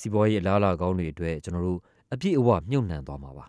[0.00, 1.78] စီးပွားရေးအလားအလာကောင်းတွေအတွက်ကျွန်တော်တို့
[2.12, 3.44] အပြည့်အဝမြှုပ်နှံသွားမှာပါ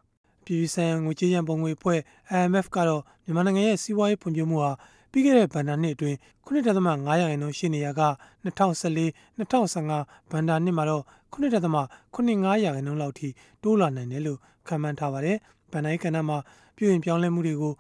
[0.46, 2.00] ပြည်ပဆိုင်ရာငွေကြေးရန်ပုံငွေအဖွဲ့
[2.40, 4.72] IMF ကတော့မြန်မာနိုင်ငံရဲ့စီးပွားရေးဖွံ့ဖြိုးမှုဟာ
[5.12, 8.02] ပြီးခဲ့တဲ့ဘဏ္ဍာနှစ်အတွင်း9.5ရာခိုင်နှုန်းရှိနေရက
[8.46, 13.28] 2014-2015ဘဏ္ဍာနှစ်မှာတော့9.85ရာခိုင်နှုန်းလောက်ထိ
[13.64, 15.38] တိုးလာနိုင်တယ်လို့ခန့်မှန်းထားပါတယ်။
[15.72, 16.38] ဘဏ္ဍာရေးကဏ္ဍမှာ
[16.76, 17.74] ပြည်ရင်ပြောင်းလဲမှုတွေကို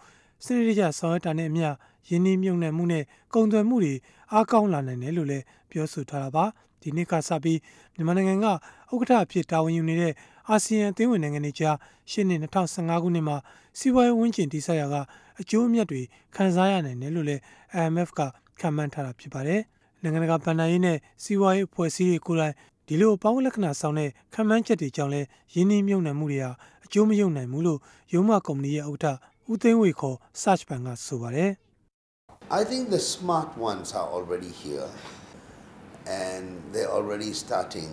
[0.44, 1.68] စနစ်တကျဆောင်ရွက်တာနဲ့အမျှ
[2.10, 3.94] ယင်းနှိမ့်မြုံနယ်မှုနဲ့ကုန်သွယ်မှုတွေ
[4.32, 6.46] အားကောင်းလာနိုင်တယ်လို့လည်းပြောဆိုထားတာပါ။
[6.82, 7.60] ဒီနှစ်ကစပြီး
[7.96, 10.14] မြန်မာနိုင်ငံကဥက္ကဋ္ဌအဖြစ်တာဝန်ယူနေတဲ့
[10.50, 11.78] အာဆီယံအသင်းဝင်နိုင်ငံတွေကြား
[12.12, 13.38] ရှင်းနေ2015ခုနှစ်မှာ
[13.80, 14.96] စီးပွားရေးဝန်းကျင်တိဆောက်ရာက
[15.42, 16.02] အကျိုးအမြတ်တွေ
[16.36, 17.42] ခံစားရနိုင်တယ်လို့လည်း
[17.82, 18.22] IMF က
[18.60, 19.62] ခန့်မှန်းထားတာဖြစ်ပါတယ်။
[20.02, 22.54] နိုင်ငံတကာဗဏ္ဍာရေးနဲ့စီးပွားရေးအဖွဲ့အစည်းတွေကိုယ်တိုင်
[22.88, 25.22] ဒီလိုပေါင်းလက္ခဏာဆောင်တဲ့ခံမှန်းချက်တွေကြောင့်လဲ
[25.54, 26.52] ယင်းနှိမ့်မြုံနယ်မှုတွေဟာ
[26.86, 27.80] အကျိုးမယုံနိုင်ဘူးလို့
[28.14, 29.18] ရုံးမကုမ္ပဏီရဲ့ဥက္ကဋ္ဌ
[29.52, 31.52] ဦးသိန်းဝေခေါ် search ဘန်ကဆိုပါတယ်
[32.60, 34.88] I think the smart ones are already here
[36.28, 37.92] and they're already starting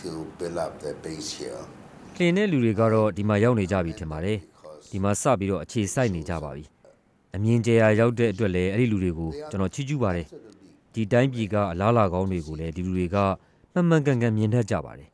[0.00, 0.08] to
[0.38, 1.62] build up their base here.
[2.18, 4.38] လင်းတဲ့လူတွေကတော့ဒီမှာရောက်နေကြပြီထင်ပါတယ်
[4.90, 6.64] ဒီမှာစပြီးတော့အခြေစိုက်နေကြပါပြီ
[7.36, 10.26] အမြင်ကျရာရောက်တဲ့အတွက်လည်းအဲ့ဒီလူတွေကိုကျွန်တော်ချီးကျူးပါတယ်
[10.94, 13.16] ဒီတိုင်းပြည်ကအလားလာကောင်းတွေကိုလည်းဒီလူတွေက
[13.72, 15.08] မှန်မှန်ကန်ကန်မြင်တတ်ကြပါတယ်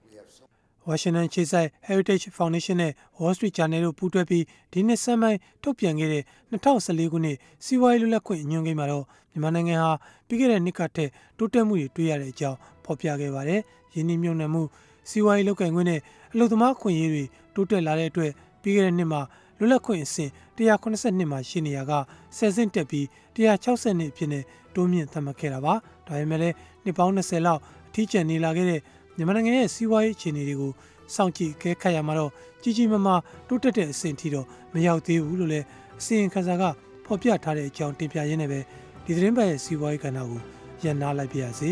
[0.89, 9.93] ဝါရှင်တန်ခြေဆိုင် Heritage Foundation နဲ့ Wall Street Journal တို့ပူးတွဲပြီးဒီနှစ်ဆန်းပိုင်းထုတ်ပြန်ခဲ့တဲ့2014ခုနှစ်စီးပွားရေးလွတ်လပ်ခွင့်အညွှန်းကိန်းမှာတော့မြန်မာနိုင်ငံဟာ
[10.27, 13.61] ပြီးခဲ့တဲ့နှစ်ကထက်တိုးတက်မှုတွေတွေ့ရတဲ့အကြောင်းဖော်ပြခဲ့ပါတယ်။
[13.95, 14.63] ယင်းနှမြုံနယ်မှု
[15.11, 16.01] စီးပွားရေးလုပ်ကိုင်ခွင့်နဲ့
[16.33, 17.25] အလုပ်သမားခွင့်ရေးတွေ
[17.55, 19.21] တိုးတက်လာတဲ့အတွက်ပြီးခဲ့တဲ့နှစ်မှာ
[19.59, 21.93] လွတ်လပ်ခွင့်အဆင့်182မှာရှိနေရက
[22.37, 23.05] ဆယ်ဆင့်တက်ပြီး
[23.37, 25.75] 160နှစ်အဖြစ်နဲ့တိုးမြင့်သတ်မှတ်ခဲ့တာပါ။
[26.07, 28.81] ဒါပေမဲ့လည်းနှစ်ပေါင်း20လောက်အထီးကျန်နေလာခဲ့တဲ့
[29.17, 30.73] မြန်မာနိုင်ငံရဲ့စီးပွားရေးအခြေအနေတွေကို
[31.15, 32.31] စောင့်ကြည့်ခဲခတ်ရမှာတော့
[32.63, 35.67] ကြီးကြီးမားမားတိုးတက်တဲ့အဆင့်ထိတော့မရောက်သေးဘူးလို့လည်း
[36.01, 36.63] အစီရင်ခံစာက
[37.07, 38.61] ဖော်ပြထားတဲ့အကြောင်းတင်ပြရင်းနဲ့ပဲ
[39.05, 40.41] ဒီသတင်းပတ်ရဲ့စီးပွားရေးကဏ္ဍကို
[40.85, 41.71] ရန်နာလိုက်ပြရစေ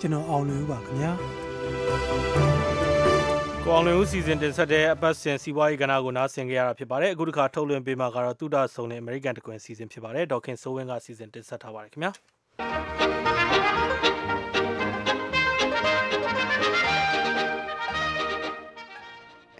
[0.00, 1.12] ကျွန်တော်အောင်လွင်ဦးပါခင်ဗျာ
[3.64, 13.21] ကိုအောင်လွင်ဦးစီစဉ်တင်ဆက်တဲ့အပတ်စဉ်စီးပွားရေးကဏ္ဍကိုနားဆင်ကြရတာဖြစ်ပါတယ်အခုတစ်ခါထုတ်လွှင့်ပေးမှာကတော့တုဒ္ဒဆုံနဲ့ American တကွင်စီစဉ်ဖြစ်ပါတယ်ဒေါက်ခင်စိုးဝင်းကစီစဉ်တင်ဆက်ထားပါတယ်ခင်ဗျာ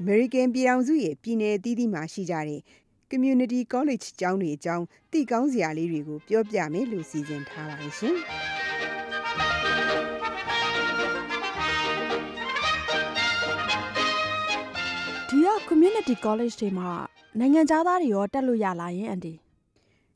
[0.00, 2.60] အမေရိကန်ပြည်ထောင်စုရဲ့ပြည်내အသီးသီးမှာရှိကြတဲ့
[3.10, 8.16] Community College ကျောင်းတွေအကြောင်းသိကောင်းစရာလေးတွေကိုပြောပြမယ်လို့စီစဉ်ထားပါတယ်ရှင်။
[15.28, 16.90] ဒီက community college တွေမှာ
[17.38, 19.34] နိုင်ငံသားတွေရောတက်လို့ရလာရင်အန်ဒီ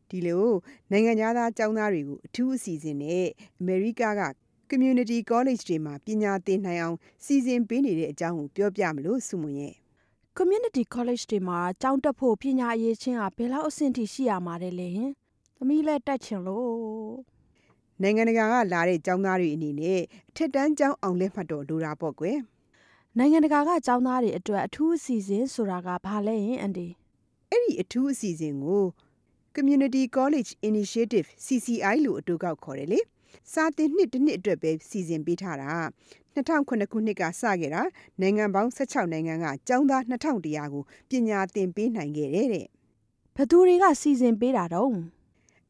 [0.09, 0.47] ဒီလို
[0.91, 3.27] နိုင်ငံသားကျောင်းသားတွေကိုအထူးအစီအစဉ်နဲ့
[3.61, 4.23] အမေရိကက
[4.71, 9.75] Community College တွေမှာပညာသင်နိုင်အောင်စီစဉ်ပေးနေတဲ့အကြောင်းကိုပြောပြမလို့စုမွန်ရဲ့
[10.39, 15.11] community college တွေမှာကျောင်းတက်ဖို့ပညာအရေးချင်းကဘယ်လောက်အဆင့်ထိရှိရမှာလဲလဲဟင်
[15.57, 17.17] သမီးလည်းတက်ချင်လို့
[18.03, 22.39] နိုင်ငံတကာကလာတဲ့ကျောင်းသားတွေအနေနဲ့အထက်တန်းကျောင်းအောင်လက်မှတ်တော်လိုတာပေါ့ကွယ်
[23.19, 26.89] နိုင်ငံတကာကကျောင်းသားတွေအတွက်အထူးအစီအစဉ်ဆိုတာကဘာလဲဟင်အန်ဒီ
[27.51, 28.85] အဲ့ဒီအထူးအစီအစဉ်ကို
[29.57, 33.01] Community College Initiative CCI လို့အတူကောက်ခေါ်တယ်လေ
[33.53, 35.73] စာသင်နှစ်တစ်နှစ်အတွက်ပဲစီစဉ်ပေးထားတာ
[36.37, 37.83] 2009ခုနှစ်ကစခဲ့တာ
[38.21, 42.67] နိုင်ငံပေါင်း16နိုင်ငံကကျောင်းသား2100ကိုပညာသင်ပေးနိုင်ခဲ့တဲ့တဲ့
[43.37, 44.91] ဘသူတွေကစီစဉ်ပေးတာတော့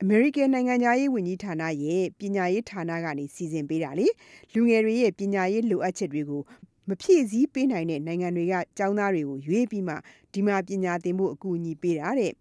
[0.03, 4.07] အမေရိကန်နိုင်ငံသားရေးဝန်ကြီးဌာနရဲ့ပညာရေးဌာနကနေစီစဉ်ပေးတာလေ
[4.53, 6.43] လူငယ်တွေရဲ့ပညာရေးလိုအပ်ချက်တွေကို
[6.89, 9.95] မဖြည့်ဆည်းပေးနိုင်တဲ့နိုင်ငံတွေကကျောင်းသားတွေကိုရွေးပြီးမှ
[10.33, 12.33] ဒီမှာပညာသင်ဖို့အကူအညီပေးတာတဲ့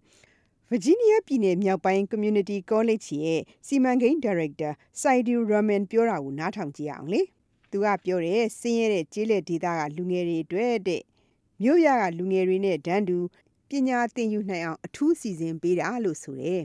[0.71, 4.69] Virginia ပြည်နယ်မြောက်ပိုင်း Community College ရဲ့ စီမံကိန်းဒါရိုက်တာ
[5.01, 7.21] စိုက်ဒီရမန်ပြောတာကို နားထောင်ကြည့်အောင်လေ
[7.71, 11.01] သူကပြောတယ်စင်းရဲတဲ့ကျေးလက်ဒေသက လူငယ်တွေအတွက်တဲ့
[11.61, 13.17] မြို့ရကလူငယ်တွေနဲ့ဒန်းတူ
[13.69, 16.63] ပညာသင်ယူနိုင်အောင် အထူးစီစဉ်ပေးတာလို့ဆိုတယ်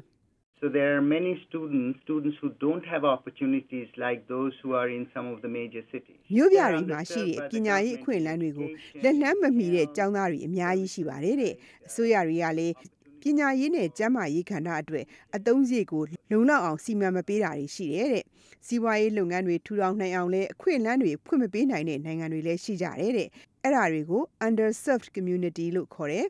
[0.61, 5.05] So there are many students, students who don't have opportunities like those who are in
[5.15, 6.19] some of the major cities.
[6.35, 8.69] မြို့ပြတွေမှာရှိတဲ့ပညာရေးအခွင့်အလမ်းတွေကို
[9.03, 11.55] လက်လှမ်းမမီတဲ့ကျောင်းသားတွေအများကြီးရှိပါတယ်တဲ့
[11.89, 12.75] အစိုးရတွေကလည်း
[13.23, 15.05] ပညာရေးနဲ့ကျန်းမာရေးခန္ဓာအတွက်
[15.37, 18.25] အသုံးစရိတ်ကိုလုံလောက်အောင်စီမံမပေးတာတွေရှိတယ်တဲ့
[18.67, 23.29] စီးပွားရေးလုပ်ငန်းတွေထူထောင်နိုင်အောင်လဲအခွင့်အလမ်းတွေဖွင့်မပေးနိုင်တဲ့နိုင်ငံတွေလည်းရှိကြတယ်တဲ့
[23.63, 26.27] အဲ့ဒါတွေကို underserved community လို့ခေါ်တယ်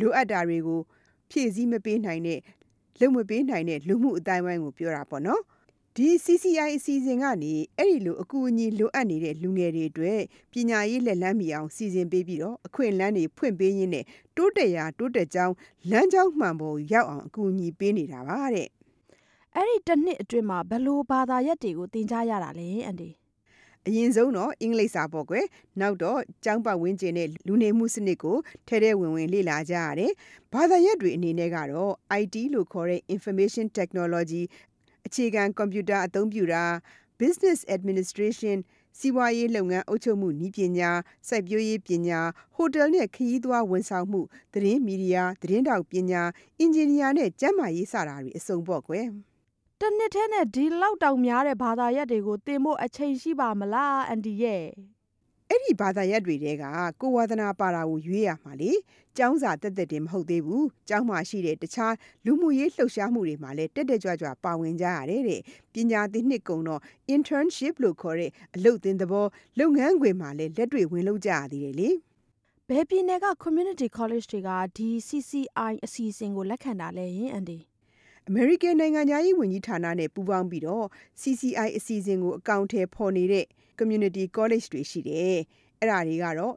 [0.00, 0.80] လိုအပ်တာတွေကို
[1.30, 2.40] ဖြည့်ဆည်းမပေးနိုင်တဲ့
[3.00, 5.42] လုံမပေးနိုင်တဲ့လူမှုအတိုင်းဝိုင်းကိုပြောတာပေါ့နော်
[5.96, 10.20] ဒီ CCI အစီအစဉ်ကနေအဲ့ဒီလိုအကူအညီလိုအပ်နေတဲ့လူငယ်တွေအတွက်
[10.52, 14.04] ပညာရေးလက်လန်းမီအောင်စီစဉ်ပေးပြီးတော့အခွင့်အလမ်းတွေဖွင့်ပေးရင်းနဲ့
[14.36, 15.54] တိုးတက်ရာတိုးတက်ကြောင်း
[15.90, 18.68] လမ်းကြောင်းမှန်ပေါ်ရောက်အောင်အကူအညီပေးနေတာပါတဲ့
[19.54, 23.10] အဲ့ဒီတစ်နှစ်အတွင်းမှာဘယ်လို့ဘာသာရပ်တွေကိုသင်ကြားရတာလဲအန်ဒီ
[23.86, 25.46] အရင်ဆုံးတော့အင်္ဂလိပ်စာပေါ့ကွယ်
[25.80, 28.36] နောက်တော့ကျောင်းပတ်ဝန်းကျင်နဲ့လူနေမှုစနစ်ကို
[28.68, 30.12] ထဲထဲဝင်ဝင်လေ့လာကြရတယ်
[30.52, 34.42] ဘာသာရပ်တွေအနေနဲ့ကတော့ IT လို့ခေါ်တဲ့ information technology
[35.06, 36.64] အခြေခံကွန်ပျူတာအသုံးပြုတာ
[37.20, 38.58] business administration
[38.98, 40.90] စီးပွားရေးလုပ်ငန်းအုပ်ချုပ်မှုနည်းပညာ
[41.28, 42.20] စိုက်ပျိုးရေးပညာ
[42.54, 44.20] ဟိုတယ်နဲ့ခရီးသွားဝန်ဆောင်မှု
[44.52, 46.22] သတင်းမီဒီယာသတင်းတောက်ပညာ
[46.58, 49.06] အင်ဂျင်နီယာနဲ့ကျန်းမာရေးစတာတွေအစုံပေါ့ကွယ်
[49.80, 54.64] တစ်နှစ်ထဲနဲ့ဒီလောက်တောင်များတဲ့ဘာသာရပ်တွေကိုသင်ဖို့အချိန်ရှိပါမလားအန်ဒီရဲ့
[55.52, 56.64] အဲ့ဒီဘာသာရပ်တွေတဲက
[57.00, 58.72] ကိုဝါသနာပါတာကိုရွေးရမှာလေ
[59.16, 65.40] ကျောင်းစာတက်တက်တင်မဟုတ်သေးဘူးကျောင်းမှာရှိတဲ့တခြားလူမှုရေးလှုပ်ရှားမှုတွေမှာလည်းတက်တက်ကြွကြွပါဝင်ကြရတယ်တဲ့
[65.72, 66.80] ပညာသင်နှစ်ကုံတော့
[67.14, 69.26] internship လို့ခေါ်တဲ့အလုပ်သင်သဘော
[69.58, 71.90] လုပ်ငန်းခွင်မှာလည်းလက်တွေ့ဝင်လုပ်ကြရသေးတယ်လေ
[72.68, 77.58] ဘယ်ပြည်နယ်က community college တွေကဒီ CCI အစီအစဉ်ကိုလက်ခံတာလဲဟင်အန်ဒီ
[78.28, 80.86] အမေရိကန်နိုင်ငံသားရေးဝန်ကြီးဌာနနဲ့ပူးပေါင်းပြီးတော့
[81.20, 83.46] CCI အစီအစဉ်ကိုအကောင့်ထဲပေါ်နေတဲ့
[83.78, 85.38] community college တွေရှိတယ်
[85.80, 86.54] အဲ့ဒါတွေကတော့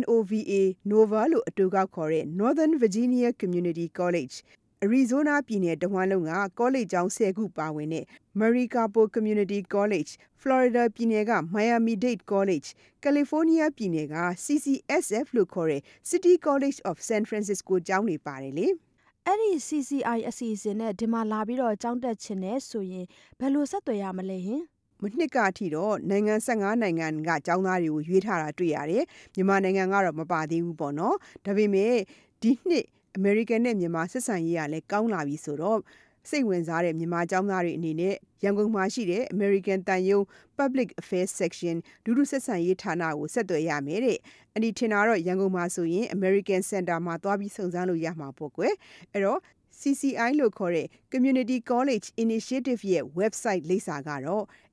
[0.00, 0.52] NOVA
[0.90, 4.36] Nova လို့အတူကောက်ခေါ်တဲ့ Northern Virginia Community College
[4.84, 8.04] အရီဇိုနာပြည်နယ်တဝန်းလုံးကကောလိပ်ကျောင်း10ခုပါဝင်တဲ့
[8.40, 12.68] Maricopa Community College, Florida ပြည်နယ်က Miami-Dade College,
[13.04, 18.66] California ပြည်နယ်က CCSF လို့ခေါ်တဲ့ City College of San Francisco ကျောင်းတွေပါတယ်လေ။
[19.26, 23.06] အဲ့ဒီ CCI အစီအစဉ်နဲ့ဒီမှာလာပြီးတော့ကျောင်းတက်ချင်တယ်ဆိုရင်
[23.38, 24.62] ဘယ်လိုဆက်သွယ်ရမလဲဟင်
[25.02, 31.94] မနှစ်ကအထိတော့နိုင်ငံ15နိုင်ငံကကျောင်းသားတွေကိုရွေးထားတာတွေ့ရတယ်။မြန်မာနိုင်ငံကတော့မပါသေးဘူးပေါ့နော်။ဒါပေမဲ့
[32.42, 32.84] ဒီနှစ်
[33.16, 35.80] အမေရိကန်နဲ့မြန်မာဆက်ဆံရေးကလည်းကောင်းလာပြီဆိုတော့
[36.28, 40.20] စိတ်ဝင်စားတဲ့မြန်မာကျောင်းသားတွေအနေနဲ့ရန်ကုန်မှာရှိတဲ့ American တန်ယုံ
[40.58, 44.18] Public Affairs Section ဒုဒုဆက်ဆံရေးဌာနကိုဆက်သွယ်ရမယ်တဲ့။
[44.54, 48.74] အဲ့ဒီထင်တာတော့ရန်ကုန်မှာဆိုရင် American Center မှာသွားပြီးစုံစမ်းလို့ရမှာပေါ့ကွယ်။
[49.12, 49.40] အဲ့တော့
[49.80, 54.44] CCI လို့ခေါ်တဲ့ Community College Initiative ရဲ့ website လိပ်စာကတော့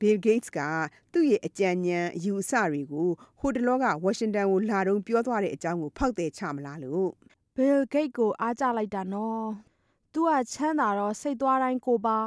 [0.00, 0.58] Bill Gates က
[1.12, 3.08] သူ့ရဲ့အကြံဉာဏ်အယူအဆတွေကို
[3.40, 7.08] ဟိုတလောကဝါရှင်တန်ကိုလာတုန်းပြောသွားတဲ့အကြောင်းကိုဖောက်တယ်ချမလားလို့
[7.56, 9.44] Bill Gates ကိုအားကြလိုက်တာနော်။
[10.12, 12.18] तू ကချမ်းသာတော့စိတ်သွားတိုင်းကိုပါ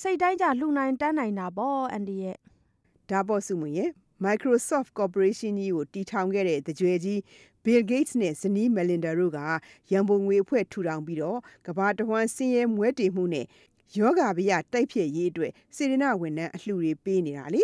[0.00, 2.36] စိတ်တိုင်းကြလှူနိုင်တန်းနိုင်တာပေါ့အန်ဒီရဲ့
[3.10, 3.90] ဒါပေါ့စုမရဲ့
[4.24, 7.18] Microsoft Corporation ကြီးကိုတီထောင်ခဲ့တဲ့တကြွယ်ကြီး
[7.64, 9.38] Bill Gates နဲ့ဇနီး Melinda တို့က
[9.90, 13.46] ရန်ပုံငွေအဖွဲ့ထူထောင်ပြီးတော့ကမ္ဘာတဝန်းဆင်းရဲမွဲတေမှုနဲ့
[13.96, 17.62] ယောဂဗျတိုက်ဖျက်ရေးအတွက်စေတနာဝန်ထမ်းအလှူတွေပေးနေတာလေ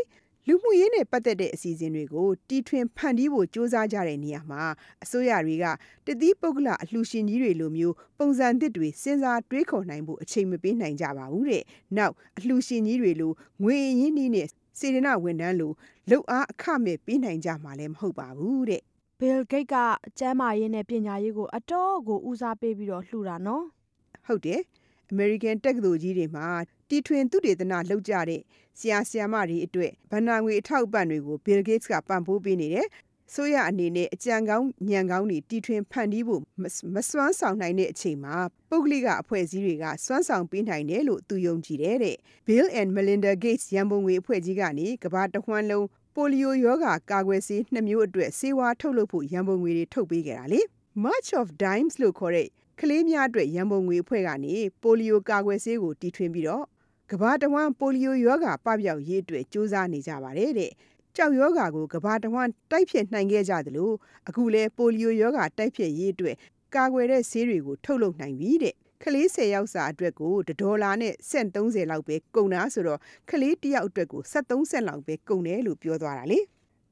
[0.49, 4.63] လူမှုရေးနဲ့ပတ်သက်တဲ့အစီအစဉ်တွေကိုတီထွင်ဖန်တီးဖို့စ조사ကြတဲ့နေရာမှာ
[5.03, 5.65] အစိုးရတွေက
[6.07, 11.63] တတိပုဂ္ဂလအလှူရှင်ကြီးတွေလိုမျိုးပုံစံသစ်တွေစဉ်းစားတွေးခေါ်နိုင်ဖို့အချိန်မပေးနိုင်ကြပါဘူးတဲ့။
[11.97, 15.73] နောက်အလှူရှင်ကြီးတွေလိုငွေရင်းနှီးနဲ့စေတနာဝန်ထမ်းလို
[16.09, 18.83] လှုပ်အားအခမဲ့ပေးနိုင်ကြမှာလည်းမဟုတ်ပါဘူးတဲ့။
[19.21, 19.75] Bill Gates က
[20.19, 23.65] ကျမ်းမာရေးနဲ့ပညာရေးကိုအတော့ကိုဦးစားပေးပြီးတော့လှူတာနော်။
[24.27, 24.63] ဟုတ်တယ်။
[25.13, 26.49] American တက္ကသိုလ်ကြီးတွေမှာ
[26.89, 28.43] တီထွင်သူတေသနလုပ်ကြတဲ့
[28.79, 32.89] ဆရာဆရာမတွေအတွက်ဗဏ္ဍာငွေအထောက်အပံ့တွေကို Bill Gates က ပံ့ပိုးပေးနေတယ်။
[33.35, 36.65] ဆိုရအနေနဲ့ အကြံကောင်းညံကောင်းတွေ တီထွင်ဖန်တီးဖို့ မ
[37.09, 38.37] စွမ်းဆောင်နိုင်တဲ့အချိန်မှာ
[38.71, 42.17] ပုဂ္ဂလိကအဖွဲ့အစည်းတွေက စွမ်းဆောင်ပေးနိုင်တယ်လို့ သူယုံကြည်တယ်တဲ့
[42.47, 50.61] Bill and Melinda Gates ရန်ပုံငွေအဖွဲ့ကြီးကနေ ကမ္ဘာတဝန်းလုံး ပိုလီယိုယောဂါ ကာကွယ်ဆေးနှစ်မျိုးအတွက် ဆေးဝါးထုတ်လုပ်ဖို့ ရန်ပုံငွေတွေ ထုတ်ပေးခဲ့တာလေ
[51.05, 52.49] March of Dimes လို့ခေါ်တဲ့
[52.81, 56.65] ကလေးများအတွက်ရန်ပုံငွေအဖွဲ့ကနေပိုလီယိုကာကွယ်ဆေးကိုတီထွင်ပြီးတော့
[57.11, 60.73] ကမ္ဘာတဝန်းပိုလီယိုယောဂါပပျောက်ရေးအတွက်ကြိုးစားနေကြပါတယ်တဲ့
[61.17, 63.91] ကြောက်ယောဂါကိုကမ္ဘာတဝန်းတိုက်ဖျက်နိုင်ခဲ့ကြသလို
[64.29, 66.37] အခုလဲပိုလီယိုယောဂါတိုက်ဖျက်ရေးအတွက်
[66.75, 76.41] ကာကွယ်တဲ့ဆေးတွေကိုထုတ်လုပ်နိုင်ပြီတဲ့ကလေး10ယောက်စာအတွက်ကိုဒေါ်လာနဲ့စက်30လောက်ပဲကုန်တာဆိုတော့ကလေးတစ်ယောက်အတွက်ကို73စက်လောက်ပဲကုန်တယ်လို့ပြောသွားတာလေ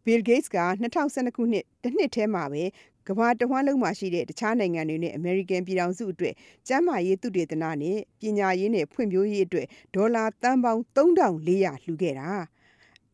[0.04, 0.58] Bill Gates က
[0.98, 2.62] 2012ခုနှစ်တစ်နှစ်ထဲမှာပဲ
[3.08, 6.34] ကမ္ဘာတဝန်းလုံးမှာရှိတဲ့တခြားနိုင်ငံတွေနဲ့အမေရိကန်ပြည်ထောင်စုအတွက်
[6.68, 12.30] ကျန်းမာရေးသုတေသနနဲ့ပညာရေးနဲ့ဖွံ့ဖြိုးရေးအတွက်ဒေါ်လာသန်းပေါင်း3400လှူခဲ့တာ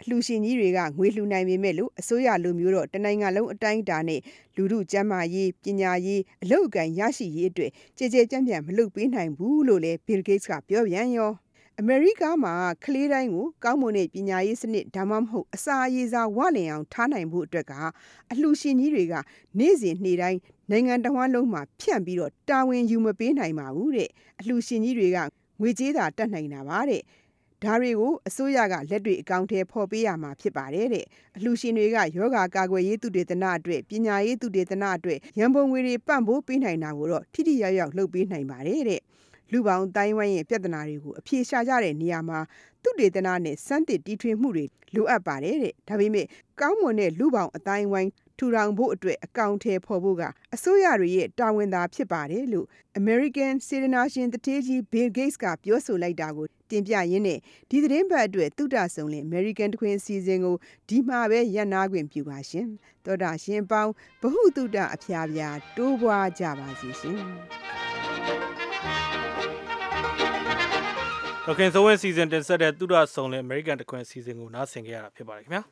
[0.01, 4.21] အလှူရှင်ကြီးတွေကငွေလှူနိုင်ပေမဲ့လို့အစိုးရလူမျိုးတော့တနိုင်ငံလုံးအတိုင်းအတာနဲ့
[4.57, 11.31] လူမှုကျန်းမာရေးပညာရေးအလုပ်အကံရရှိရေးအတွက်ကြည်ကြဲကြံ့ကြံ့မလုပ်ပေးနိုင်ဘူးလို့လည်း Bill Gates ကပြောပြန်ရော
[11.83, 17.73] အမေရိကမှာကလေးတိုင်းကိုကောင်းမွန်တဲ့ပညာရေးစနစ်ဒါမှမဟုတ်အစာအရေးစားဝလင်အောင်ထားနိုင်ဖို့အတွက်က
[18.31, 19.15] အလှူရှင်ကြီးတွေက
[19.59, 20.39] နေ့စဉ်နေ့တိုင်း
[20.71, 25.19] နိုင်ငံတော်ဝန်လုံးမှာဖြန့်ပြီးတော့တာဝန်ယူမပေးနိုင်ပါဘူးတဲ့အလှူရှင်ကြီးတွေက
[25.61, 27.03] ငွေကြေးသာတတ်နိုင်တာပါတဲ့
[27.63, 39.01] ဒါတွေကိုအစိုးရကလက်တွေအကောင့်ထဲပေါ်ပေးရမှာဖြစ်ပါတယ်တဲ့အလှူရှင်တွေကယောဂါကာကွယ်ရေးသူတေသနအတွက်ပညာရေးသူတေသနအတွက်ရန်ပုံငွေတွေပံ့ပိုးပေးနိုင်တာကိုတော့ထိထိရောက်ရောက်လုပ်ပေးနိုင်ပါတယ်တဲ့
[39.53, 42.39] လူပေါင်းတိုင်းဝိုင်းရဲ့ပြဿနာတွေကိုအဖြေရှာကြတဲ့နေရာမှာ
[42.83, 46.27] သူတေသနာနဲ့စမ်းသစ်တီထွင်မှုတွေလိုအပ်ပါတယ်တဲ့ဒါပေမဲ့
[46.61, 50.23] ကောင်းမွန်တဲ့လူပေါင်းအတိုင်းဝိုင်းထူထောင်ဖို့အတွက်အကောင့်ထဲပေါ်ဖို့က
[50.55, 52.67] အစိုးရတွေရဲ့တာဝန်သာဖြစ်ပါတယ်လို့
[53.01, 57.39] American စေတနာရှင်တထေးကြီး Bill Gates ကပြောဆိုလိုက်တာကိုတင်ပြရင်းနဲ့
[57.71, 60.57] ဒီသတင်းပတ်အတွက်တုဒဆုံလင် American တခွင်စီစဉ်ကို
[60.89, 62.67] ဒီမှာပဲရပ်နာခွင့်ပြုပါရှင်
[63.05, 67.90] သောတာရှင်ပေါင်းဘဟုတုတအဖျားပြားတိုးပွားကြပါစီရှင်
[71.51, 75.63] ဒေါခင်စိုးဝင်းစီစဉ်တင်ဆက်တဲ့သုဒဆုံလင် American တခွင်စီစဉ်ကိုနားဆင်ကြရတာဖြစ်ပါတယ်ခင်ဗျာ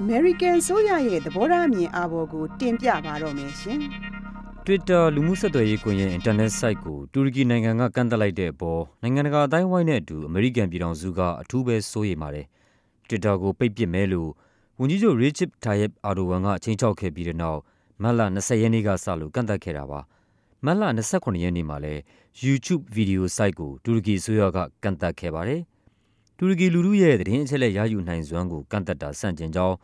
[0.00, 3.78] အမေရိကန်ဆိုရရဲ့သဘောထားအမြင်အာဘော်ကိုတင်ပြပါတော့မယ်ရှင်။
[4.64, 12.46] Twitter လူမှုဆက်သွယ်ရေးကွန်ရက်အင်တာနက်ဆိုက်ကိုတူရကီနိုင်ငံကကန့်သတ်လိုက်တဲ့အပေါ်နိုင်ငံတကာအတိုင်းဝိုင်းနဲ့အတူအမေရိကန်ပြည်ထောင်စုကအထူးပဲစိုးရိမ်ပါတယ်။
[13.08, 14.30] Twitter ကိုပိတ်ပစ်မယ်လို့
[14.78, 17.60] ဝန်ကြီးချုပ် Recep Tayyip Erdogan ကချိန်ချောက်ခဲ့ပြီးတဲ့နောက်
[18.02, 20.00] မတ်လ20ရက်နေ့ကစလို့ကန့်သတ်ခဲ့တာပါ။
[20.64, 22.00] မတ်လ29ရက်နေ့မှာလည်း
[22.44, 25.60] YouTube ဗီဒီယိုဆိုက်ကိုတူရကီအစိုးရကကန့်သတ်ခဲ့ပါတယ်။
[26.38, 29.76] တူရကီလူထုရဲ့သတင်းအချက်အလက်ရယူနိုင်စွမ်းကိုကန့်သတ်တာဆန့်ကျင်ကြောင်း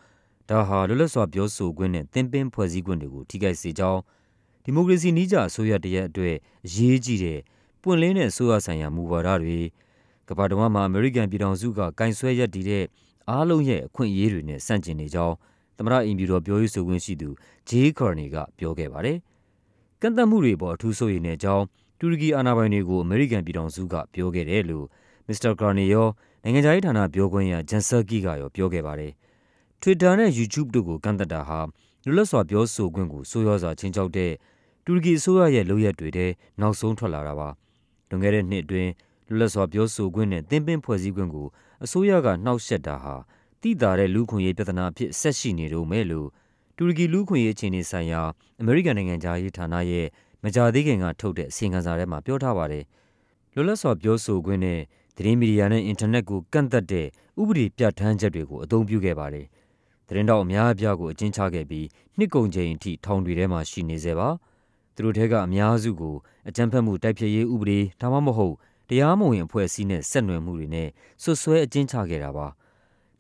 [0.49, 4.01] ဒါဟာလွတ်လပ်စွာပြောဆိုခွင့်နဲ့သင်းပင်းဖွဲ့စည်းခွင့်တွေကိုထိခိုက်စေကြောင်း
[4.65, 7.41] ဒီမိုကရေစီနည်းကျအစိုးရတရက်အတွက်အရေးကြီးတဲ့
[7.83, 9.59] ပွင့်လင်းတဲ့ဆိုရဆိုင်ရာမူဝါဒတွေ
[10.29, 12.85] ကမ္ဘာတော်မှာအမေရိကန်ပြည်ထောင်စုကကင်ဆယ်ရက်တည်တဲ့
[13.31, 15.35] အားလုံးရဲ့အခွင့်အရေးတွေနဲ့ဆန့်ကျင်နေကြောင်း
[15.79, 17.29] သမ္မတအင်ပြည်တော်ပြောရေးဆိုခွင့်ရှိသူ
[17.69, 19.19] ဂျေးကာနီကပြောခဲ့ပါတယ်။
[20.01, 21.65] ကန့်သတ်မှုတွေပေါ်အထူးဆိုရင်တဲ့အကြောင်း
[21.99, 24.87] တူရကီအာဏာပိုင်တွေကိုအမေရိကန်ပြည်ထောင်စုကပြောခဲ့တယ်လို့
[25.27, 26.07] မစ္စတာကာနီရော
[26.43, 29.13] နိုင်ငံခြားရေးဌာနပြောခွင့်ရဂျန်ဆာကီကရောပြောခဲ့ပါတယ်။
[29.81, 31.59] Twitter နဲ့ YouTube တို့ကိုကန့်သတ်တာဟာ
[32.05, 34.33] လွတ်လပ်စွာပြောဆိုခွင့်ကိုဆိုးရွားစွာခြိမ်းခြောက်တဲ့
[34.85, 36.27] တူရကီအစိုးရရဲ့လုပ်ရပ်တွေထဲ
[36.61, 37.49] နောက်ဆုံးထွက်လာတာပါ။
[38.09, 38.91] လွန်ခဲ့တဲ့နှစ်အတွင်း
[39.29, 41.47] လွတ်လပ်စွာပြောဆိုခွင့်နဲ့သင်းပင်းဖွဲ့စည်းခွင့်ကို
[41.85, 43.15] အစိုးရကနှောင့်ယှက်တာဟာ
[43.63, 46.29] သိသာတဲ့လူ့အခွင့်အရေးပြဿနာအဖြစ် ဆက်ရှိနေတုန်းပဲလို့
[46.77, 48.21] တူရကီ လူ့အခွင့်အရေး အခြေအနေဆိုင်ရာ
[48.61, 50.07] အမေရိကန်နိုင်ငံခြားရေးဌာနရဲ့
[50.45, 52.85] မကြာသေးခင်ကထုတ်တဲ့ အစီရင်ခံစာထဲမှာ ပြောထားပါတယ်။
[53.55, 54.81] လွတ်လပ်စွာပြောဆိုခွင့်နဲ့
[55.17, 57.07] သတင်းမီဒီယာနဲ့ အင်တာနက်ကို ကန့်သတ်တဲ့
[57.41, 59.47] ဥပဒေပြဋ္ဌာန်းချက်တွေကို အသုံးပြုခဲ့ပါတယ်။
[60.09, 61.87] သတင်းထောက်အများအပြားကို အကျဉ်းချခဲ့ပြီး
[62.19, 64.29] နှစ်ကုန်ချိန်အထိ ထောင်တွေထဲမှာ ရှိနေဆဲပါ။
[64.95, 66.17] သူတို့ထဲက အများစုကို
[66.49, 68.55] အကြမ်းဖက်မှုတိုက်ဖျက်ရေးဥပဒေ ဒါမှမဟုတ်
[68.89, 70.89] တရားမဝင်အဖွဲ့အစည်းနဲ့ ဆက်နွယ်မှုတွေနဲ့
[71.23, 72.47] စွပ်စွဲ အကျဉ်းချခဲ့တာပါ။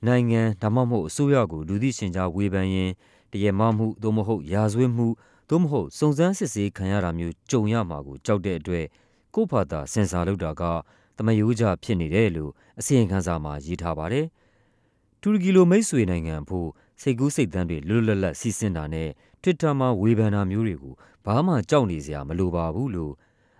[0.06, 2.90] နိုင်ငံဒါမှမဟုတ်အစိုးရကိုလူသိရှင်ကြားဝေဖန်ရင်
[3.32, 5.08] တရားမမှုသို့မဟုတ်ရာဇဝတ်မှု
[5.48, 8.86] သို့မဟုတ်စုံစမ်းစစ်ဆေးခံရတာမျိုးကြုံရမှာကိုကြောက်တဲ့အတွက်
[9.34, 10.62] ကိုယ့်ဘာသာစင်ဆာလုပ်တာက
[11.16, 14.26] သမယိုးကျဖြစ်နေတယ်လို့အစီရင်ခံစာမှာရေးထားပါတယ်။
[15.20, 16.68] တူရကီလိုမိတ်ဆွေနိုင်ငံအဖို့
[17.00, 19.08] စိတ်ကူးစိတ်သန်းတွေလွတ်လွတ်လပ်လပ်စီးဆင်းတာနဲ့
[19.42, 20.94] Twitter မှာဝေဖန်တာမျိုးတွေကို
[21.26, 23.12] ဘာမှကြောက်နေစရာမလိုပါဘူးလို့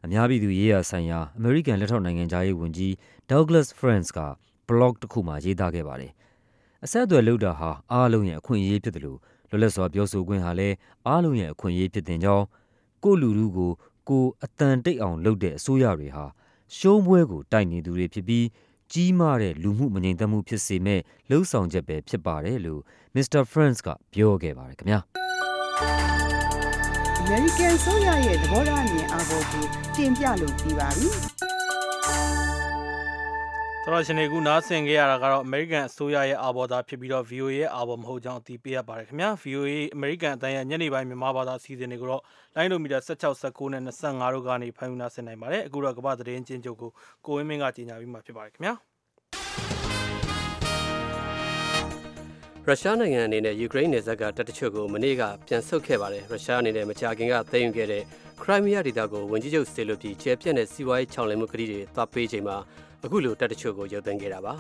[0.05, 2.93] အများပြည်သူရေးရာဆိုင်ရာအမေရိကန်လက်ထောက်နိုင်ငံခြားရေးဝန်ကြီး
[3.31, 4.19] Douglas Franz က
[4.69, 6.13] ဘလော့တစ်ခုမှာရေးသားခဲ့ပါတယ်။
[6.85, 9.19] အဆက်အသွယ်လုပ်တာဟာအားလုံးရဲ့အခွင့်အရေးဖြစ်တယ်လို့
[9.51, 12.45] လွတ်လပ်စွာပြောဆိုခွင့်ဟာလည်းအားလုံးရဲ့အခွင့်အရေးဖြစ်တဲ့ကြောင်း
[13.05, 13.71] ကိုလူလူကို
[14.09, 16.25] ကိုအတန်တိတ်အောင်လုပ်တဲ့အစိုးရတွေဟာ
[16.77, 18.47] ရှုံးပွဲကိုတိုက်နေသူတွေဖြစ်ပြီး
[18.93, 22.81] ကြီးမားတဲ့လူမှုမငြိမ်သက်မှုဖြစ်စေမဲ့လှုံ့ဆော်ချက်ပဲဖြစ်ပါတယ်လို့
[23.15, 25.01] မစ္စတာဖရန့်စ်ကပြောခဲ့ပါတယ်ခင်ဗျာ
[27.23, 29.65] American ဆိုရရဲ့သဘောထားအမြင်အာဘော်ကို
[29.97, 31.48] တင်ပြလို့ပြီးပါပြီ
[33.93, 42.23] တော်ရှင်တွေကနားဆင်ခဲ့ရတာကတော့ American အစိုးရရဲ့အာဘော်သားဖြစ်ပြီးတော့ VOA ရဲ့အာဘော်မဟုတ်ကြောင်းအသိပေးရပါတယ်ခင်ဗျာ VOA American အတန်းရဲ့ညနေပိုင်းမြန်မာဘာသာအစီအစဉ်တွေကိုတော့
[42.57, 46.91] လိုင်းဒိုမီတာ16 19နဲ့25တို့ကနေဖန်ယူနာဆင်နိုင်ပါတယ်အခုတော့ကမ္ဘာသတင်းချင်းချုပ်ကို
[47.27, 48.75] ကိုဝင်းမင်းကကြီးညာပြီးမှဖြစ်ပါတယ်ခင်ဗျာ
[52.67, 58.03] ရုရှားနိုင်ငံအနေနဲ့ယူကရိန်းနယ်စပ်ကတပ်တချို့ကိုမနေ့ကပြန်ဆုတ်ခဲ့ပါတယ်ရုရှားအနေနဲ့မကြာခင်ကသိမ်းယူခဲ့တဲ့
[58.43, 62.57] ခရိုင်းမီးယားဒေသကိုဝန်ကြီးချုပ်စေလိုပြီးကျဲပြန့်တဲ့စီးပွားရေးချောင်လည်မှုကတိတွေသွားပေးချိန်မှာ
[63.05, 64.55] အခုလိုတပ်တချို့ကိုရုပ်သိမ်းခဲ့တာပါ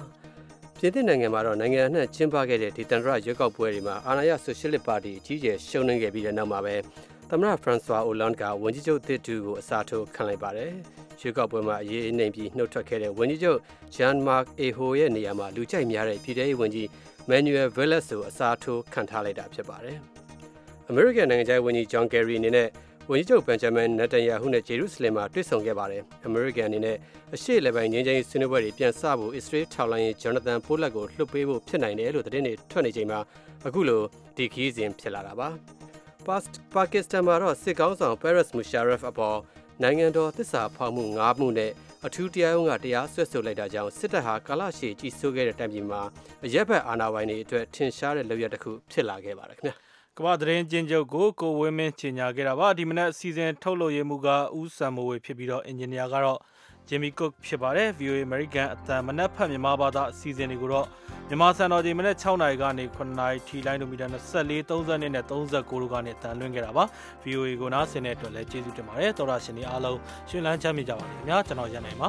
[0.78, 6.74] ပြင်သစ်နိုင်ငံမှာတော့နိုင်ငံအနှံ့ကျင်းပခဲ့တဲ့ဒီတန်ဒရရွေးကောက်ပွဲတွေမှာအာဏာရဆိုရှယ်လစ်ပါတီအကြီးအကျယ်ရှုံးနိမ့်ခဲ့ပြီးတဲ့နောက်မှာပဲ
[7.30, 10.72] သမ္မတဖရန်ဆွာအိုလန်ကဝန်ကြီးချုပ်တစ်တူကိုအစားထိုးခံလိုက်ပါတယ်
[11.20, 13.58] ရွေးကောက်ပွဲမှာအရေးအနှိမ်ပြီးနှုတ်ထွက်ခဲ့တဲ့ဝန်ကြီးချုပ်
[13.96, 16.88] ဂျန်မာ့အေဟိုရဲ့နေရာမှာလူကြိုက်များတဲ့ပြည်ထောင်ရေးဝန်ကြီး
[17.28, 19.98] မန်နျူယ်ဗဲလက်စ်ကိုအစားထိုးခံထားလိုက်တာဖြစ်ပါတယ်
[20.88, 22.68] အမေရိကန်နိုင်ငံခြားရေးဝန်ကြီးဂျွန်ကယ်ရီအနေနဲ့
[23.12, 26.96] ဝန်ကြီးချုပ်ဘန်ဂျမန်နက်တန်ယာဟုနဲ့ဂျေရုဆလင်မှာတွေ့ဆုံခဲ့ပါတယ်။အမေရိကန်အနေနဲ့
[27.34, 33.18] အရှေ့လက်ပိုင်းငြိမ်းချမ်းရေးဆွေးနွေးပွဲတွေပြန်စဖို့အစ္စရေးထောက်လိုင်းရေးဂျော်နသန်ပိုးလက်ကိုလွှတ်ပေးဖို့ဖြစ်နိုင်တယ်လို့သတင်းတွေထွက်နေချိန်မှာ
[33.66, 34.02] အခုလို
[34.36, 35.48] ဒီခီးစဉ်ဖြစ်လာတာပါ။
[36.74, 39.38] ပါကစ္စတန်မှာတော့စစ်ကောင်းဆောင်ပဲရစ်မူရှာရဖ်အပေါ်
[39.82, 41.70] နိုင်ငံတော်သစ္စာဖောက်မှု၅မှုနဲ့
[42.06, 46.00] အထူးတရားရုံးကတရားစွဲဆိုလိုက်တာကြောင့်စစ်တပ်ဟာကာလရှည်ကြီးစိုးခဲ့တဲ့တိုင်ပြည်မှာ
[46.44, 49.87] အရက်ဘက်အာဏာပိုင်တွေအတွက်ထင်ရှားတဲ့လုပ်ရတစ်ခုဖြစ်လာခဲ့ပါတယ်ခင်ဗျာ
[50.20, 54.28] ကမ္ဘာသတင်းကျင်းချုပ်ကိုကိုဝင်းမင်းချင်ညာခဲ့တာပါဒီမနက်စီစဉ်ထုတ်လို့ရမှုက
[54.58, 56.38] ဦးစံမိုးဝေဖြစ်ပြီးတော့အင်ဂျင်နီယာကတော့
[56.88, 60.86] Jimmy Cook ဖြစ်ပါတယ် VOA American အတန်မနက်ဖက်မြန်မာဘာသာအစီအစဉ်တွေကိုတော့
[61.28, 66.84] မြန်မာစံတော်ချိန်မနက်6နာရီကနေ9နာရီထိလိုင်းဒိုမီတာ24 30နဲ့39တို့ကနေအတန်လွှင့်ခဲ့တာပါ
[67.24, 72.08] VOA ကိုနားဆင်တဲ့အတွက်လည်းကျေးဇူးတင်ပါတယ်တော်ရရှင်တွေအားလုံးရှင်လန်းချမ်းမြေကြပါလိမ့်ခင်ဗျာကျွန်တော်ရန်နိုင်ပါ